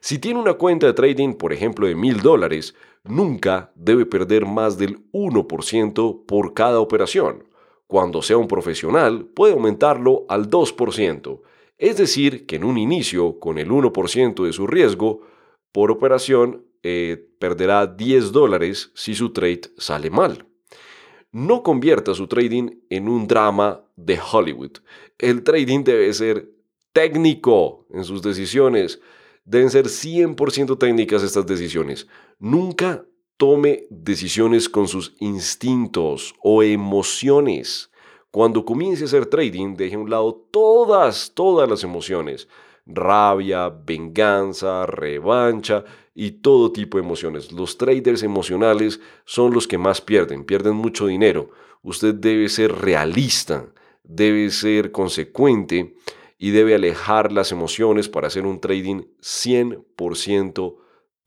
Si 0.00 0.18
tiene 0.18 0.40
una 0.40 0.54
cuenta 0.54 0.86
de 0.86 0.94
trading, 0.94 1.34
por 1.34 1.52
ejemplo, 1.52 1.86
de 1.86 1.94
mil 1.94 2.22
dólares, 2.22 2.74
nunca 3.04 3.70
debe 3.74 4.06
perder 4.06 4.46
más 4.46 4.78
del 4.78 5.10
1% 5.12 6.24
por 6.24 6.54
cada 6.54 6.80
operación. 6.80 7.44
Cuando 7.86 8.22
sea 8.22 8.38
un 8.38 8.48
profesional, 8.48 9.26
puede 9.26 9.52
aumentarlo 9.52 10.24
al 10.30 10.48
2%, 10.48 11.40
es 11.76 11.96
decir, 11.98 12.46
que 12.46 12.56
en 12.56 12.64
un 12.64 12.78
inicio, 12.78 13.38
con 13.38 13.58
el 13.58 13.70
1% 13.70 14.44
de 14.44 14.52
su 14.54 14.66
riesgo 14.66 15.20
por 15.72 15.90
operación, 15.90 16.64
eh, 16.82 17.28
perderá 17.38 17.86
10 17.86 18.32
dólares 18.32 18.90
si 18.94 19.14
su 19.14 19.32
trade 19.32 19.62
sale 19.76 20.10
mal. 20.10 20.47
No 21.38 21.62
convierta 21.62 22.14
su 22.14 22.26
trading 22.26 22.80
en 22.90 23.08
un 23.08 23.28
drama 23.28 23.84
de 23.94 24.18
Hollywood. 24.18 24.78
El 25.18 25.44
trading 25.44 25.84
debe 25.84 26.12
ser 26.12 26.50
técnico 26.92 27.86
en 27.92 28.02
sus 28.02 28.22
decisiones. 28.22 29.00
Deben 29.44 29.70
ser 29.70 29.84
100% 29.84 30.76
técnicas 30.78 31.22
estas 31.22 31.46
decisiones. 31.46 32.08
Nunca 32.40 33.06
tome 33.36 33.84
decisiones 33.88 34.68
con 34.68 34.88
sus 34.88 35.14
instintos 35.20 36.34
o 36.42 36.64
emociones. 36.64 37.92
Cuando 38.32 38.64
comience 38.64 39.04
a 39.04 39.06
hacer 39.06 39.26
trading, 39.26 39.76
deje 39.76 39.94
a 39.94 40.00
un 40.00 40.10
lado 40.10 40.34
todas, 40.50 41.30
todas 41.36 41.70
las 41.70 41.84
emociones. 41.84 42.48
Rabia, 42.88 43.68
venganza, 43.68 44.86
revancha 44.86 45.84
y 46.14 46.32
todo 46.32 46.72
tipo 46.72 46.98
de 46.98 47.04
emociones. 47.04 47.52
Los 47.52 47.78
traders 47.78 48.22
emocionales 48.22 49.00
son 49.24 49.52
los 49.52 49.68
que 49.68 49.78
más 49.78 50.00
pierden, 50.00 50.44
pierden 50.44 50.74
mucho 50.74 51.06
dinero. 51.06 51.50
Usted 51.82 52.14
debe 52.14 52.48
ser 52.48 52.72
realista, 52.72 53.66
debe 54.02 54.50
ser 54.50 54.90
consecuente 54.90 55.94
y 56.38 56.50
debe 56.50 56.74
alejar 56.74 57.30
las 57.30 57.52
emociones 57.52 58.08
para 58.08 58.28
hacer 58.28 58.46
un 58.46 58.60
trading 58.60 59.02
100% 59.20 60.76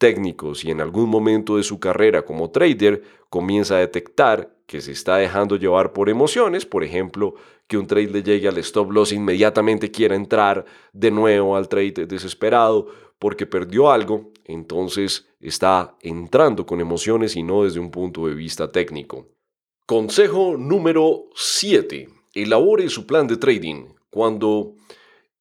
técnico. 0.01 0.55
Si 0.55 0.71
en 0.71 0.81
algún 0.81 1.07
momento 1.07 1.57
de 1.57 1.63
su 1.63 1.79
carrera 1.79 2.23
como 2.23 2.49
trader 2.49 3.03
comienza 3.29 3.75
a 3.75 3.81
detectar 3.81 4.51
que 4.65 4.81
se 4.81 4.93
está 4.93 5.17
dejando 5.17 5.57
llevar 5.57 5.93
por 5.93 6.09
emociones, 6.09 6.65
por 6.65 6.83
ejemplo, 6.83 7.35
que 7.67 7.77
un 7.77 7.85
trade 7.85 8.07
le 8.07 8.23
llegue 8.23 8.47
al 8.47 8.57
stop 8.57 8.91
loss 8.91 9.11
inmediatamente 9.11 9.91
quiera 9.91 10.15
entrar 10.15 10.65
de 10.91 11.11
nuevo 11.11 11.55
al 11.55 11.69
trade 11.69 12.07
desesperado 12.07 12.87
porque 13.19 13.45
perdió 13.45 13.91
algo, 13.91 14.31
entonces 14.45 15.27
está 15.39 15.95
entrando 16.01 16.65
con 16.65 16.81
emociones 16.81 17.35
y 17.35 17.43
no 17.43 17.63
desde 17.63 17.79
un 17.79 17.91
punto 17.91 18.25
de 18.25 18.33
vista 18.33 18.71
técnico. 18.71 19.27
Consejo 19.85 20.57
número 20.57 21.25
7. 21.35 22.09
Elabore 22.33 22.89
su 22.89 23.05
plan 23.05 23.27
de 23.27 23.37
trading. 23.37 23.85
Cuando 24.09 24.73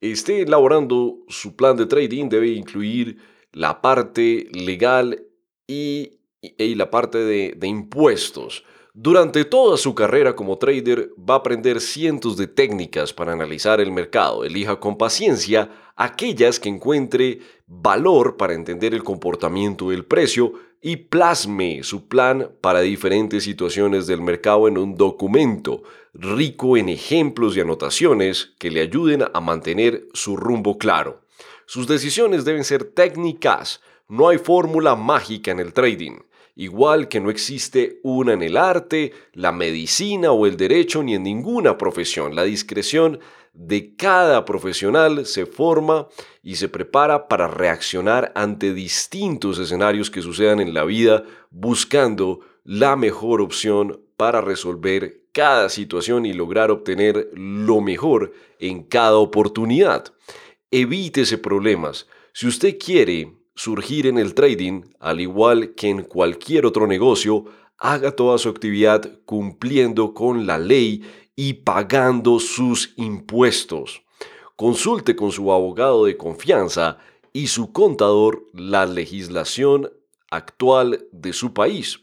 esté 0.03 0.43
elaborando 0.43 1.21
su 1.29 1.57
plan 1.57 1.79
de 1.79 1.87
trading 1.87 2.29
debe 2.29 2.49
incluir 2.49 3.17
la 3.53 3.81
parte 3.81 4.49
legal 4.53 5.25
y, 5.67 6.19
la 6.59 6.91
parte 6.91 7.19
de, 7.19 7.67
impuestos. 7.67 8.65
Durante 8.93 9.45
toda 9.45 9.77
su 9.77 9.95
carrera 9.95 10.35
como 10.35 10.59
trader 10.59 11.11
va 11.19 11.35
a 11.35 11.39
aprender 11.39 11.81
cientos 11.81 12.37
de 12.37 12.49
técnicas 12.49 13.13
para 13.13 13.33
analizar 13.33 13.81
el 13.81 13.93
mercado. 13.93 14.45
Elija 14.45 14.81
con 14.81 14.99
paciencia 14.99 15.71
aquellas 15.97 16.59
que 16.59 16.69
encuentre 16.69 17.41
valor 17.67 18.37
para 18.37 18.55
entender 18.55 18.95
el 18.95 19.05
comportamiento 19.05 19.91
del 19.91 20.05
precio 20.05 20.55
y 20.83 20.97
plasme 20.97 21.83
su 21.83 22.09
plan 22.09 22.51
para 22.61 22.81
diferentes 22.81 23.45
situaciones 23.45 24.07
del 24.07 24.23
mercado 24.23 24.67
en 24.67 24.79
un 24.79 24.97
documento 24.97 25.83
rico 26.15 26.77
en 26.77 26.89
ejemplos 26.89 27.57
y 27.57 27.61
anotaciones 27.61 28.55
que 28.59 28.71
le 28.71 28.81
ayuden 28.81 29.25
a 29.33 29.41
mantener 29.41 30.09
su 30.15 30.37
rumbo 30.37 30.79
claro. 30.79 31.21
Sus 31.71 31.87
decisiones 31.87 32.45
deben 32.45 32.65
ser 32.65 32.83
técnicas, 32.83 33.81
no 34.09 34.29
hay 34.29 34.39
fórmula 34.39 34.97
mágica 34.97 35.53
en 35.53 35.61
el 35.61 35.73
trading 35.73 36.19
igual 36.57 37.09
que 37.09 37.21
no 37.21 37.31
existe 37.31 38.01
una 38.03 38.35
en 38.35 38.43
el 38.43 38.57
arte, 38.59 39.13
la 39.33 39.51
medicina 39.51 40.33
o 40.33 40.47
el 40.47 40.59
derecho 40.59 41.03
ni 41.03 41.15
en 41.15 41.23
ninguna 41.23 41.79
profesión. 41.79 42.35
La 42.35 42.43
discreción 42.43 43.21
de 43.55 43.97
cada 43.97 44.45
profesional 44.45 45.25
se 45.25 45.47
forma 45.47 46.09
y 46.43 46.57
se 46.57 46.69
prepara 46.69 47.29
para 47.29 47.49
reaccionar 47.49 48.31
ante 48.35 48.75
distintos 48.75 49.59
escenarios 49.59 50.11
que 50.11 50.21
sucedan 50.21 50.61
en 50.61 50.75
la 50.75 50.85
vida 50.85 51.25
buscando 51.51 52.41
la 52.65 52.95
mejor 52.95 53.41
opción 53.41 54.03
para 54.19 54.43
resolver 54.43 55.23
cada 55.33 55.71
situación 55.71 56.27
y 56.27 56.35
lograr 56.35 56.71
obtener 56.71 57.31
lo 57.33 57.81
mejor 57.81 58.35
en 58.59 58.83
cada 58.83 59.17
oportunidad. 59.17 60.13
Evítese 60.73 61.37
problemas. 61.37 62.07
Si 62.33 62.47
usted 62.47 62.79
quiere 62.79 63.35
surgir 63.57 64.07
en 64.07 64.19
el 64.19 64.35
trading, 64.35 64.83
al 65.01 65.21
igual 65.21 65.75
que 65.75 65.89
en 65.89 66.05
cualquier 66.05 66.65
otro 66.65 66.87
negocio, 66.87 67.47
haga 67.77 68.13
toda 68.13 68.39
su 68.39 68.49
actividad 68.49 69.19
cumpliendo 69.25 70.15
con 70.15 70.47
la 70.47 70.59
ley 70.59 71.03
y 71.35 71.55
pagando 71.55 72.39
sus 72.39 72.93
impuestos. 72.97 74.03
Consulte 74.55 75.17
con 75.17 75.33
su 75.33 75.51
abogado 75.53 76.05
de 76.05 76.17
confianza 76.17 76.99
y 77.33 77.49
su 77.49 77.73
contador 77.73 78.47
la 78.53 78.87
legislación 78.87 79.91
actual 80.31 81.05
de 81.11 81.33
su 81.33 81.53
país 81.53 82.01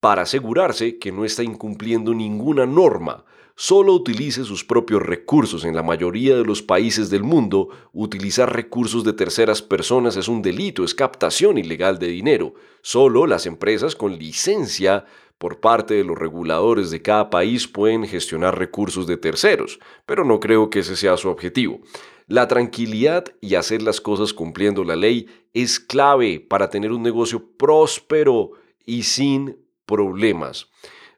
para 0.00 0.22
asegurarse 0.22 0.98
que 0.98 1.12
no 1.12 1.24
está 1.24 1.44
incumpliendo 1.44 2.12
ninguna 2.12 2.66
norma 2.66 3.24
solo 3.54 3.92
utilice 3.94 4.44
sus 4.44 4.64
propios 4.64 5.02
recursos. 5.02 5.64
En 5.64 5.74
la 5.74 5.82
mayoría 5.82 6.36
de 6.36 6.44
los 6.44 6.62
países 6.62 7.10
del 7.10 7.22
mundo, 7.22 7.68
utilizar 7.92 8.54
recursos 8.54 9.04
de 9.04 9.12
terceras 9.12 9.62
personas 9.62 10.16
es 10.16 10.28
un 10.28 10.42
delito, 10.42 10.84
es 10.84 10.94
captación 10.94 11.58
ilegal 11.58 11.98
de 11.98 12.08
dinero. 12.08 12.54
Solo 12.82 13.26
las 13.26 13.46
empresas 13.46 13.96
con 13.96 14.18
licencia 14.18 15.04
por 15.38 15.58
parte 15.60 15.94
de 15.94 16.04
los 16.04 16.16
reguladores 16.16 16.90
de 16.90 17.02
cada 17.02 17.28
país 17.28 17.66
pueden 17.66 18.06
gestionar 18.06 18.56
recursos 18.56 19.06
de 19.06 19.16
terceros, 19.16 19.80
pero 20.06 20.24
no 20.24 20.38
creo 20.38 20.70
que 20.70 20.80
ese 20.80 20.94
sea 20.94 21.16
su 21.16 21.28
objetivo. 21.28 21.80
La 22.28 22.46
tranquilidad 22.46 23.24
y 23.40 23.56
hacer 23.56 23.82
las 23.82 24.00
cosas 24.00 24.32
cumpliendo 24.32 24.84
la 24.84 24.94
ley 24.94 25.26
es 25.52 25.80
clave 25.80 26.38
para 26.38 26.70
tener 26.70 26.92
un 26.92 27.02
negocio 27.02 27.44
próspero 27.58 28.52
y 28.86 29.02
sin 29.02 29.56
problemas. 29.84 30.68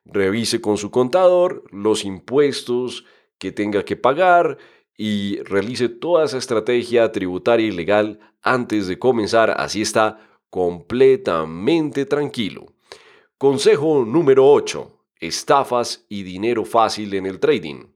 Revise 0.04 0.60
con 0.60 0.76
su 0.76 0.90
contador 0.90 1.64
los 1.70 2.04
impuestos 2.04 3.04
que 3.38 3.52
tenga 3.52 3.84
que 3.84 3.96
pagar 3.96 4.58
y 4.96 5.38
realice 5.42 5.88
toda 5.88 6.24
esa 6.24 6.38
estrategia 6.38 7.10
tributaria 7.10 7.66
y 7.66 7.72
legal 7.72 8.20
antes 8.42 8.86
de 8.86 8.98
comenzar, 8.98 9.54
así 9.58 9.82
está 9.82 10.38
completamente 10.50 12.06
tranquilo. 12.06 12.66
Consejo 13.38 14.04
número 14.04 14.46
8. 14.46 14.90
Estafas 15.20 16.04
y 16.08 16.22
dinero 16.22 16.64
fácil 16.64 17.14
en 17.14 17.26
el 17.26 17.40
trading. 17.40 17.86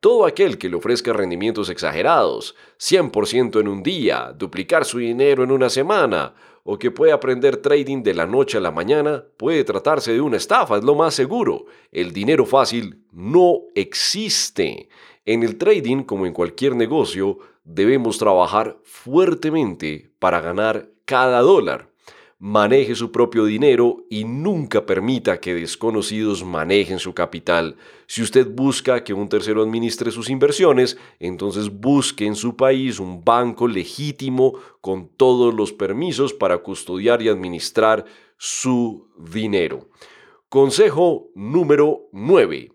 Todo 0.00 0.26
aquel 0.26 0.58
que 0.58 0.68
le 0.68 0.76
ofrezca 0.76 1.14
rendimientos 1.14 1.70
exagerados, 1.70 2.54
100% 2.78 3.60
en 3.60 3.68
un 3.68 3.82
día, 3.82 4.34
duplicar 4.36 4.84
su 4.84 4.98
dinero 4.98 5.44
en 5.44 5.50
una 5.50 5.70
semana 5.70 6.34
o 6.64 6.78
que 6.78 6.90
puede 6.90 7.12
aprender 7.12 7.58
trading 7.58 8.02
de 8.02 8.14
la 8.14 8.26
noche 8.26 8.58
a 8.58 8.60
la 8.60 8.70
mañana, 8.70 9.24
puede 9.36 9.62
tratarse 9.64 10.12
de 10.12 10.20
una 10.20 10.38
estafa, 10.38 10.78
es 10.78 10.84
lo 10.84 10.94
más 10.94 11.14
seguro. 11.14 11.66
El 11.92 12.12
dinero 12.12 12.46
fácil 12.46 13.04
no 13.12 13.60
existe. 13.74 14.88
En 15.26 15.42
el 15.42 15.56
trading, 15.56 16.02
como 16.02 16.26
en 16.26 16.32
cualquier 16.32 16.74
negocio, 16.74 17.38
debemos 17.64 18.18
trabajar 18.18 18.78
fuertemente 18.82 20.10
para 20.18 20.40
ganar 20.40 20.90
cada 21.04 21.40
dólar 21.40 21.93
maneje 22.44 22.94
su 22.94 23.10
propio 23.10 23.46
dinero 23.46 24.04
y 24.10 24.24
nunca 24.24 24.84
permita 24.84 25.40
que 25.40 25.54
desconocidos 25.54 26.44
manejen 26.44 26.98
su 26.98 27.14
capital. 27.14 27.76
Si 28.06 28.20
usted 28.20 28.46
busca 28.46 29.02
que 29.02 29.14
un 29.14 29.30
tercero 29.30 29.62
administre 29.62 30.10
sus 30.10 30.28
inversiones, 30.28 30.98
entonces 31.18 31.70
busque 31.70 32.26
en 32.26 32.36
su 32.36 32.54
país 32.54 33.00
un 33.00 33.24
banco 33.24 33.66
legítimo 33.66 34.58
con 34.82 35.08
todos 35.08 35.54
los 35.54 35.72
permisos 35.72 36.34
para 36.34 36.58
custodiar 36.58 37.22
y 37.22 37.30
administrar 37.30 38.04
su 38.36 39.08
dinero. 39.16 39.88
Consejo 40.50 41.30
número 41.34 42.10
9. 42.12 42.72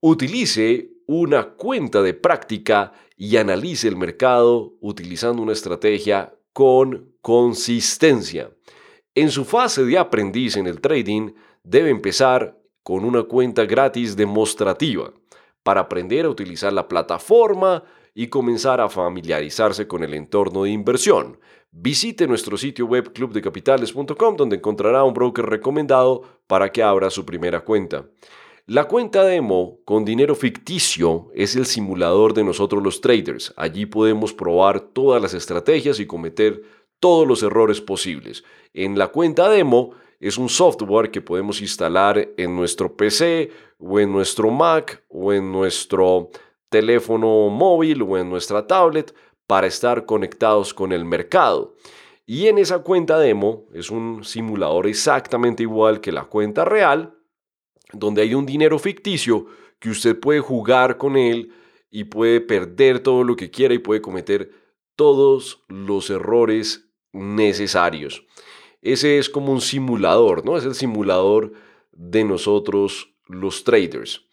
Utilice 0.00 0.90
una 1.06 1.54
cuenta 1.54 2.02
de 2.02 2.12
práctica 2.12 2.92
y 3.16 3.38
analice 3.38 3.88
el 3.88 3.96
mercado 3.96 4.74
utilizando 4.82 5.40
una 5.40 5.54
estrategia 5.54 6.34
con 6.52 7.14
consistencia. 7.22 8.50
En 9.20 9.32
su 9.32 9.44
fase 9.44 9.84
de 9.84 9.98
aprendiz 9.98 10.56
en 10.56 10.68
el 10.68 10.80
trading, 10.80 11.32
debe 11.64 11.90
empezar 11.90 12.56
con 12.84 13.04
una 13.04 13.24
cuenta 13.24 13.64
gratis 13.64 14.14
demostrativa 14.14 15.12
para 15.64 15.80
aprender 15.80 16.24
a 16.24 16.28
utilizar 16.28 16.72
la 16.72 16.86
plataforma 16.86 17.82
y 18.14 18.28
comenzar 18.28 18.80
a 18.80 18.88
familiarizarse 18.88 19.88
con 19.88 20.04
el 20.04 20.14
entorno 20.14 20.62
de 20.62 20.70
inversión. 20.70 21.40
Visite 21.72 22.28
nuestro 22.28 22.56
sitio 22.56 22.86
web 22.86 23.12
clubdecapitales.com 23.12 24.36
donde 24.36 24.54
encontrará 24.54 25.02
un 25.02 25.14
broker 25.14 25.46
recomendado 25.46 26.22
para 26.46 26.70
que 26.70 26.84
abra 26.84 27.10
su 27.10 27.26
primera 27.26 27.64
cuenta. 27.64 28.04
La 28.66 28.84
cuenta 28.84 29.24
demo 29.24 29.80
con 29.84 30.04
dinero 30.04 30.36
ficticio 30.36 31.30
es 31.34 31.56
el 31.56 31.66
simulador 31.66 32.34
de 32.34 32.44
nosotros 32.44 32.84
los 32.84 33.00
traders. 33.00 33.52
Allí 33.56 33.84
podemos 33.86 34.32
probar 34.32 34.78
todas 34.78 35.20
las 35.20 35.34
estrategias 35.34 35.98
y 35.98 36.06
cometer 36.06 36.62
todos 37.00 37.26
los 37.26 37.42
errores 37.42 37.80
posibles. 37.80 38.44
En 38.74 38.98
la 38.98 39.08
cuenta 39.08 39.48
demo 39.48 39.92
es 40.20 40.38
un 40.38 40.48
software 40.48 41.10
que 41.10 41.20
podemos 41.20 41.60
instalar 41.60 42.28
en 42.36 42.56
nuestro 42.56 42.96
PC 42.96 43.50
o 43.78 44.00
en 44.00 44.12
nuestro 44.12 44.50
Mac 44.50 45.04
o 45.08 45.32
en 45.32 45.52
nuestro 45.52 46.30
teléfono 46.68 47.48
móvil 47.48 48.02
o 48.02 48.18
en 48.18 48.28
nuestra 48.28 48.66
tablet 48.66 49.14
para 49.46 49.66
estar 49.66 50.04
conectados 50.06 50.74
con 50.74 50.92
el 50.92 51.04
mercado. 51.04 51.76
Y 52.26 52.48
en 52.48 52.58
esa 52.58 52.80
cuenta 52.80 53.18
demo 53.18 53.66
es 53.72 53.90
un 53.90 54.22
simulador 54.22 54.86
exactamente 54.86 55.62
igual 55.62 56.00
que 56.00 56.12
la 56.12 56.24
cuenta 56.24 56.64
real, 56.64 57.14
donde 57.92 58.22
hay 58.22 58.34
un 58.34 58.44
dinero 58.44 58.78
ficticio 58.78 59.46
que 59.78 59.90
usted 59.90 60.18
puede 60.18 60.40
jugar 60.40 60.98
con 60.98 61.16
él 61.16 61.54
y 61.90 62.04
puede 62.04 62.42
perder 62.42 63.00
todo 63.00 63.24
lo 63.24 63.36
que 63.36 63.50
quiera 63.50 63.72
y 63.72 63.78
puede 63.78 64.02
cometer 64.02 64.50
todos 64.94 65.64
los 65.68 66.10
errores 66.10 66.87
necesarios. 67.12 68.24
Ese 68.82 69.18
es 69.18 69.28
como 69.28 69.52
un 69.52 69.60
simulador, 69.60 70.44
¿no? 70.44 70.56
Es 70.56 70.64
el 70.64 70.74
simulador 70.74 71.52
de 71.92 72.24
nosotros 72.24 73.14
los 73.26 73.64
traders. 73.64 74.24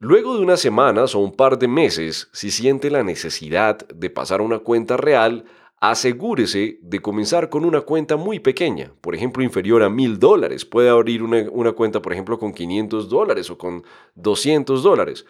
Luego 0.00 0.36
de 0.36 0.42
unas 0.42 0.60
semanas 0.60 1.14
o 1.14 1.18
un 1.18 1.32
par 1.32 1.58
de 1.58 1.66
meses, 1.66 2.28
si 2.32 2.50
siente 2.50 2.90
la 2.90 3.02
necesidad 3.02 3.78
de 3.88 4.10
pasar 4.10 4.40
a 4.40 4.44
una 4.44 4.60
cuenta 4.60 4.96
real, 4.96 5.44
asegúrese 5.80 6.78
de 6.82 7.00
comenzar 7.00 7.48
con 7.48 7.64
una 7.64 7.80
cuenta 7.80 8.16
muy 8.16 8.40
pequeña, 8.40 8.92
por 9.00 9.14
ejemplo, 9.14 9.42
inferior 9.42 9.82
a 9.82 9.90
mil 9.90 10.18
dólares. 10.18 10.64
Puede 10.64 10.88
abrir 10.88 11.22
una, 11.22 11.72
cuenta, 11.72 12.02
por 12.02 12.12
ejemplo, 12.12 12.38
con 12.38 12.52
500 12.52 13.08
dólares 13.08 13.50
o 13.50 13.58
con 13.58 13.84
200 14.14 14.82
dólares, 14.82 15.24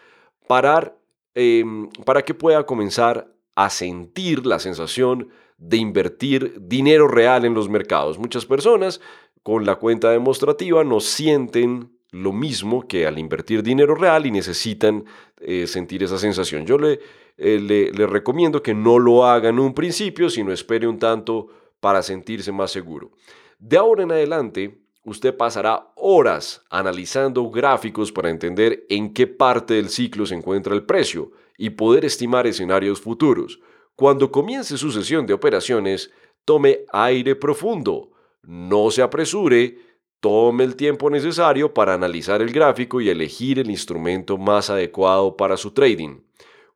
em, 1.35 1.89
para 2.05 2.21
que 2.23 2.33
pueda 2.33 2.65
comenzar 2.65 3.31
a 3.55 3.69
sentir 3.69 4.45
la 4.45 4.59
sensación 4.59 5.29
de 5.59 5.77
invertir 5.77 6.55
dinero 6.59 7.07
real 7.07 7.45
en 7.45 7.53
los 7.53 7.69
mercados. 7.69 8.17
Muchas 8.17 8.45
personas 8.45 9.01
con 9.43 9.65
la 9.65 9.75
cuenta 9.75 10.09
demostrativa 10.09 10.83
no 10.83 10.99
sienten 10.99 11.91
lo 12.11 12.33
mismo 12.33 12.87
que 12.87 13.05
al 13.05 13.19
invertir 13.19 13.61
dinero 13.61 13.93
real 13.93 14.25
y 14.25 14.31
necesitan 14.31 15.05
eh, 15.39 15.67
sentir 15.67 16.01
esa 16.01 16.17
sensación. 16.17 16.65
Yo 16.65 16.77
le, 16.77 16.99
eh, 17.37 17.59
le, 17.59 17.91
le 17.91 18.07
recomiendo 18.07 18.63
que 18.63 18.73
no 18.73 18.97
lo 18.97 19.25
haga 19.25 19.49
en 19.49 19.59
un 19.59 19.73
principio, 19.73 20.29
sino 20.29 20.51
espere 20.51 20.87
un 20.87 20.97
tanto 20.97 21.49
para 21.79 22.01
sentirse 22.01 22.51
más 22.51 22.71
seguro. 22.71 23.11
De 23.59 23.77
ahora 23.77 24.03
en 24.03 24.11
adelante, 24.11 24.79
usted 25.03 25.35
pasará 25.35 25.91
horas 25.95 26.63
analizando 26.69 27.49
gráficos 27.49 28.11
para 28.11 28.29
entender 28.29 28.85
en 28.89 29.13
qué 29.13 29.27
parte 29.27 29.75
del 29.75 29.89
ciclo 29.89 30.25
se 30.25 30.35
encuentra 30.35 30.73
el 30.73 30.83
precio 30.83 31.31
y 31.57 31.71
poder 31.71 32.05
estimar 32.05 32.47
escenarios 32.47 33.01
futuros. 33.01 33.59
Cuando 33.99 34.31
comience 34.31 34.77
su 34.77 34.93
sesión 34.93 35.25
de 35.25 35.33
operaciones, 35.33 36.09
tome 36.45 36.85
aire 36.93 37.35
profundo, 37.35 38.11
no 38.43 38.91
se 38.91 39.01
apresure, 39.01 39.77
tome 40.21 40.63
el 40.63 40.77
tiempo 40.77 41.09
necesario 41.09 41.73
para 41.73 41.95
analizar 41.95 42.41
el 42.41 42.53
gráfico 42.53 43.01
y 43.01 43.09
elegir 43.09 43.59
el 43.59 43.69
instrumento 43.69 44.37
más 44.37 44.69
adecuado 44.69 45.35
para 45.35 45.57
su 45.57 45.71
trading. 45.71 46.21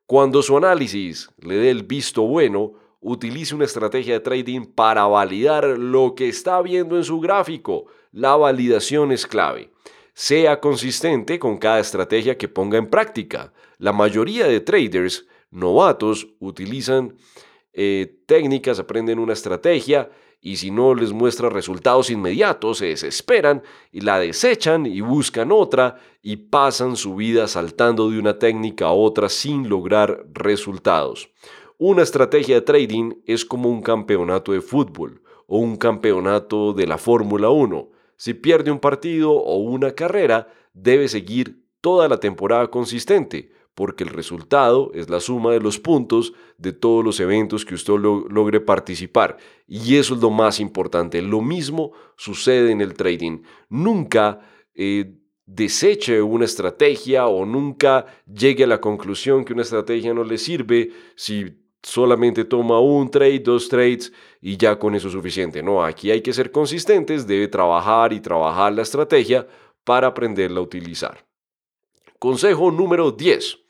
Cuando 0.04 0.42
su 0.42 0.54
análisis 0.54 1.30
le 1.38 1.56
dé 1.56 1.70
el 1.70 1.84
visto 1.84 2.24
bueno, 2.24 2.74
utilice 3.00 3.54
una 3.54 3.64
estrategia 3.64 4.12
de 4.12 4.20
trading 4.20 4.66
para 4.66 5.06
validar 5.06 5.64
lo 5.64 6.14
que 6.14 6.28
está 6.28 6.60
viendo 6.60 6.98
en 6.98 7.04
su 7.04 7.20
gráfico. 7.20 7.86
La 8.12 8.36
validación 8.36 9.12
es 9.12 9.26
clave. 9.26 9.70
Sea 10.12 10.60
consistente 10.60 11.38
con 11.38 11.56
cada 11.56 11.80
estrategia 11.80 12.36
que 12.36 12.48
ponga 12.48 12.76
en 12.76 12.90
práctica. 12.90 13.54
La 13.78 13.94
mayoría 13.94 14.46
de 14.46 14.60
traders 14.60 15.26
novatos 15.54 16.28
utilizan 16.40 17.16
eh, 17.72 18.20
técnicas, 18.26 18.78
aprenden 18.78 19.18
una 19.18 19.32
estrategia 19.32 20.10
y 20.40 20.56
si 20.56 20.70
no 20.70 20.94
les 20.94 21.12
muestra 21.12 21.48
resultados 21.48 22.10
inmediatos, 22.10 22.78
se 22.78 22.86
desesperan 22.86 23.62
y 23.90 24.02
la 24.02 24.18
desechan 24.18 24.84
y 24.84 25.00
buscan 25.00 25.50
otra 25.50 25.96
y 26.22 26.36
pasan 26.36 26.96
su 26.96 27.14
vida 27.14 27.48
saltando 27.48 28.10
de 28.10 28.18
una 28.18 28.38
técnica 28.38 28.86
a 28.86 28.92
otra 28.92 29.30
sin 29.30 29.70
lograr 29.70 30.26
resultados. 30.32 31.30
Una 31.78 32.02
estrategia 32.02 32.56
de 32.56 32.60
trading 32.60 33.14
es 33.26 33.44
como 33.44 33.70
un 33.70 33.80
campeonato 33.80 34.52
de 34.52 34.60
fútbol 34.60 35.22
o 35.46 35.58
un 35.58 35.76
campeonato 35.76 36.74
de 36.74 36.86
la 36.86 36.98
Fórmula 36.98 37.48
1. 37.48 37.88
Si 38.16 38.34
pierde 38.34 38.70
un 38.70 38.80
partido 38.80 39.32
o 39.32 39.56
una 39.56 39.92
carrera, 39.92 40.48
debe 40.74 41.08
seguir 41.08 41.64
toda 41.80 42.06
la 42.06 42.18
temporada 42.18 42.70
consistente, 42.70 43.50
porque 43.74 44.04
el 44.04 44.10
resultado 44.10 44.90
es 44.94 45.10
la 45.10 45.20
suma 45.20 45.52
de 45.52 45.60
los 45.60 45.78
puntos 45.78 46.32
de 46.58 46.72
todos 46.72 47.04
los 47.04 47.18
eventos 47.20 47.64
que 47.64 47.74
usted 47.74 47.94
logre 47.94 48.60
participar. 48.60 49.36
Y 49.66 49.96
eso 49.96 50.14
es 50.14 50.20
lo 50.20 50.30
más 50.30 50.60
importante. 50.60 51.20
Lo 51.22 51.40
mismo 51.40 51.92
sucede 52.16 52.70
en 52.70 52.80
el 52.80 52.94
trading. 52.94 53.42
Nunca 53.68 54.40
eh, 54.74 55.16
deseche 55.44 56.22
una 56.22 56.44
estrategia 56.44 57.26
o 57.26 57.44
nunca 57.44 58.06
llegue 58.26 58.64
a 58.64 58.68
la 58.68 58.80
conclusión 58.80 59.44
que 59.44 59.52
una 59.52 59.62
estrategia 59.62 60.14
no 60.14 60.24
le 60.24 60.38
sirve 60.38 60.90
si 61.16 61.60
solamente 61.82 62.44
toma 62.44 62.80
un 62.80 63.10
trade, 63.10 63.40
dos 63.40 63.68
trades 63.68 64.12
y 64.40 64.56
ya 64.56 64.78
con 64.78 64.94
eso 64.94 65.08
es 65.08 65.12
suficiente. 65.12 65.62
No, 65.62 65.84
aquí 65.84 66.10
hay 66.10 66.22
que 66.22 66.32
ser 66.32 66.50
consistentes, 66.50 67.26
debe 67.26 67.48
trabajar 67.48 68.12
y 68.12 68.20
trabajar 68.20 68.72
la 68.72 68.82
estrategia 68.82 69.46
para 69.82 70.08
aprenderla 70.08 70.60
a 70.60 70.62
utilizar. 70.62 71.26
Consejo 72.18 72.70
número 72.70 73.10
10. 73.10 73.63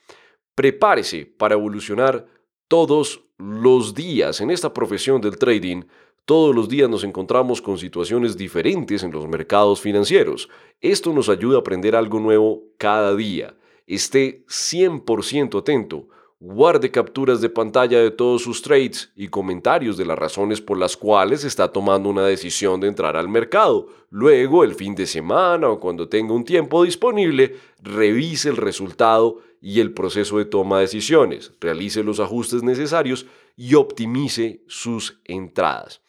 Prepárese 0.55 1.27
para 1.27 1.55
evolucionar 1.55 2.27
todos 2.69 3.25
los 3.39 3.95
días. 3.95 4.41
En 4.41 4.51
esta 4.51 4.73
profesión 4.73 5.21
del 5.21 5.37
trading, 5.37 5.83
todos 6.25 6.55
los 6.55 6.69
días 6.69 6.89
nos 6.89 7.05
encontramos 7.05 7.61
con 7.61 7.77
situaciones 7.77 8.37
diferentes 8.37 9.03
en 9.03 9.13
los 9.13 9.29
mercados 9.29 9.81
financieros. 9.81 10.49
Esto 10.81 11.13
nos 11.13 11.29
ayuda 11.29 11.59
a 11.59 11.61
aprender 11.61 11.95
algo 11.95 12.19
nuevo 12.19 12.63
cada 12.79 13.15
día. 13.15 13.55
Esté 13.87 14.47
100% 14.47 15.59
atento. 15.59 16.09
Guarde 16.41 16.91
capturas 16.91 17.41
de 17.41 17.49
pantalla 17.49 18.01
de 18.01 18.11
todos 18.11 18.43
sus 18.43 18.63
trades 18.63 19.13
y 19.17 19.29
comentarios 19.29 19.97
de 19.97 20.05
las 20.05 20.19
razones 20.19 20.61
por 20.61 20.79
las 20.79 20.97
cuales 20.97 21.45
está 21.45 21.73
tomando 21.73 22.09
una 22.09 22.27
decisión 22.27 22.81
de 22.81 22.89
entrar 22.89 23.17
al 23.17 23.29
mercado. 23.29 23.89
Luego, 24.11 24.65
el 24.65 24.75
fin 24.75 24.95
de 24.95 25.07
semana 25.07 25.69
o 25.69 25.81
cuando 25.81 26.09
tenga 26.09 26.35
un 26.35 26.45
tiempo 26.45 26.85
disponible, 26.85 27.57
revise 27.83 28.49
el 28.49 28.57
resultado 28.57 29.41
y 29.67 29.81
el 29.81 29.95
proceso 29.95 30.37
de 30.37 30.45
toma 30.45 30.77
de 30.77 30.83
decisiones, 30.83 31.55
realice 31.59 32.03
los 32.03 32.21
ajustes 32.21 32.63
necesarios 32.63 33.25
y 33.57 33.77
optimice 33.77 34.61
sus 34.67 35.23
entradas. 35.25 36.03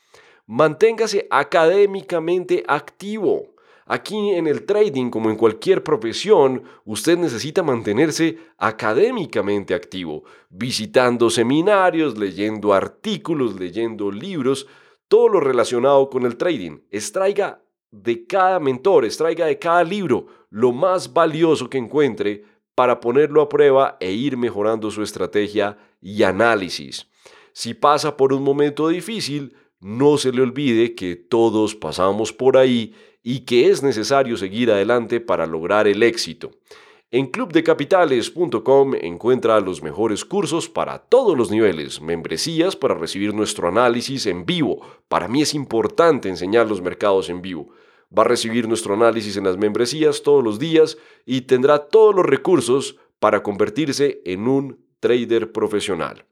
Manténgase 0.45 1.25
académicamente 1.31 2.65
activo. 2.67 3.55
Aquí 3.85 4.31
en 4.31 4.47
el 4.47 4.65
trading, 4.65 5.09
como 5.09 5.29
en 5.29 5.37
cualquier 5.37 5.83
profesión, 5.83 6.63
usted 6.83 7.17
necesita 7.17 7.63
mantenerse 7.63 8.39
académicamente 8.57 9.73
activo, 9.73 10.25
visitando 10.49 11.29
seminarios, 11.29 12.17
leyendo 12.17 12.73
artículos, 12.73 13.57
leyendo 13.57 14.11
libros, 14.11 14.67
todo 15.07 15.29
lo 15.29 15.39
relacionado 15.39 16.09
con 16.09 16.25
el 16.25 16.35
trading. 16.35 16.79
Extraiga 16.91 17.61
de 17.89 18.25
cada 18.25 18.59
mentor, 18.59 19.05
extraiga 19.05 19.45
de 19.45 19.57
cada 19.57 19.85
libro 19.85 20.27
lo 20.49 20.73
más 20.73 21.13
valioso 21.13 21.69
que 21.69 21.77
encuentre 21.77 22.43
para 22.75 22.99
ponerlo 22.99 23.41
a 23.41 23.49
prueba 23.49 23.97
e 23.99 24.11
ir 24.11 24.37
mejorando 24.37 24.91
su 24.91 25.01
estrategia 25.01 25.77
y 26.01 26.23
análisis. 26.23 27.07
Si 27.53 27.73
pasa 27.73 28.17
por 28.17 28.33
un 28.33 28.43
momento 28.43 28.89
difícil, 28.89 29.55
no 29.79 30.17
se 30.17 30.31
le 30.31 30.41
olvide 30.41 30.93
que 30.93 31.15
todos 31.15 31.73
pasamos 31.73 32.33
por 32.33 32.57
ahí 32.57 32.93
y 33.23 33.39
que 33.39 33.69
es 33.69 33.81
necesario 33.81 34.37
seguir 34.37 34.69
adelante 34.71 35.21
para 35.21 35.45
lograr 35.45 35.87
el 35.87 36.03
éxito. 36.03 36.51
En 37.11 37.27
clubdecapitales.com 37.27 38.95
encuentra 38.95 39.59
los 39.61 39.81
mejores 39.81 40.25
cursos 40.25 40.67
para 40.67 40.99
todos 40.99 41.37
los 41.37 41.49
niveles, 41.49 42.01
membresías 42.01 42.75
para 42.75 42.95
recibir 42.95 43.33
nuestro 43.33 43.69
análisis 43.69 44.25
en 44.25 44.45
vivo. 44.45 44.81
Para 45.07 45.29
mí 45.29 45.41
es 45.41 45.53
importante 45.53 46.27
enseñar 46.27 46.67
los 46.67 46.81
mercados 46.81 47.29
en 47.29 47.41
vivo 47.41 47.69
va 48.17 48.23
a 48.23 48.27
recibir 48.27 48.67
nuestro 48.67 48.93
análisis 48.93 49.37
en 49.37 49.43
las 49.43 49.57
membresías 49.57 50.23
todos 50.23 50.43
los 50.43 50.59
días 50.59 50.97
y 51.25 51.41
tendrá 51.41 51.87
todos 51.87 52.15
los 52.15 52.25
recursos 52.25 52.97
para 53.19 53.43
convertirse 53.43 54.21
en 54.25 54.47
un 54.47 54.79
trader 54.99 55.51
profesional. 55.51 56.25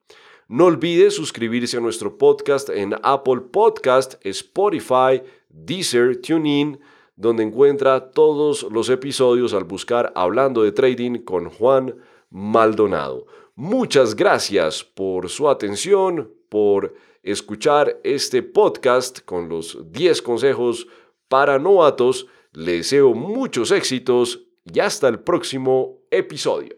No 0.47 0.65
olvide 0.65 1.09
suscribirse 1.09 1.77
a 1.77 1.81
nuestro 1.81 2.17
podcast 2.17 2.69
en 2.69 2.95
Apple 3.01 3.41
Podcast, 3.51 4.15
Spotify, 4.25 5.21
Deezer, 5.49 6.21
TuneIn, 6.21 6.79
donde 7.15 7.43
encuentra 7.43 8.11
todos 8.11 8.63
los 8.71 8.89
episodios 8.89 9.53
al 9.53 9.63
buscar 9.63 10.11
Hablando 10.15 10.63
de 10.63 10.71
Trading 10.71 11.19
con 11.19 11.49
Juan 11.49 11.95
Maldonado. 12.29 13.25
Muchas 13.55 14.15
gracias 14.15 14.83
por 14.83 15.29
su 15.29 15.47
atención, 15.47 16.33
por 16.49 16.95
escuchar 17.21 17.99
este 18.03 18.43
podcast 18.43 19.19
con 19.21 19.47
los 19.47 19.91
10 19.91 20.21
consejos 20.21 20.87
para 21.33 21.57
novatos. 21.57 22.27
Les 22.51 22.91
deseo 22.91 23.15
muchos 23.15 23.71
éxitos 23.71 24.41
y 24.71 24.79
hasta 24.79 25.07
el 25.07 25.17
próximo 25.21 25.97
episodio. 26.11 26.77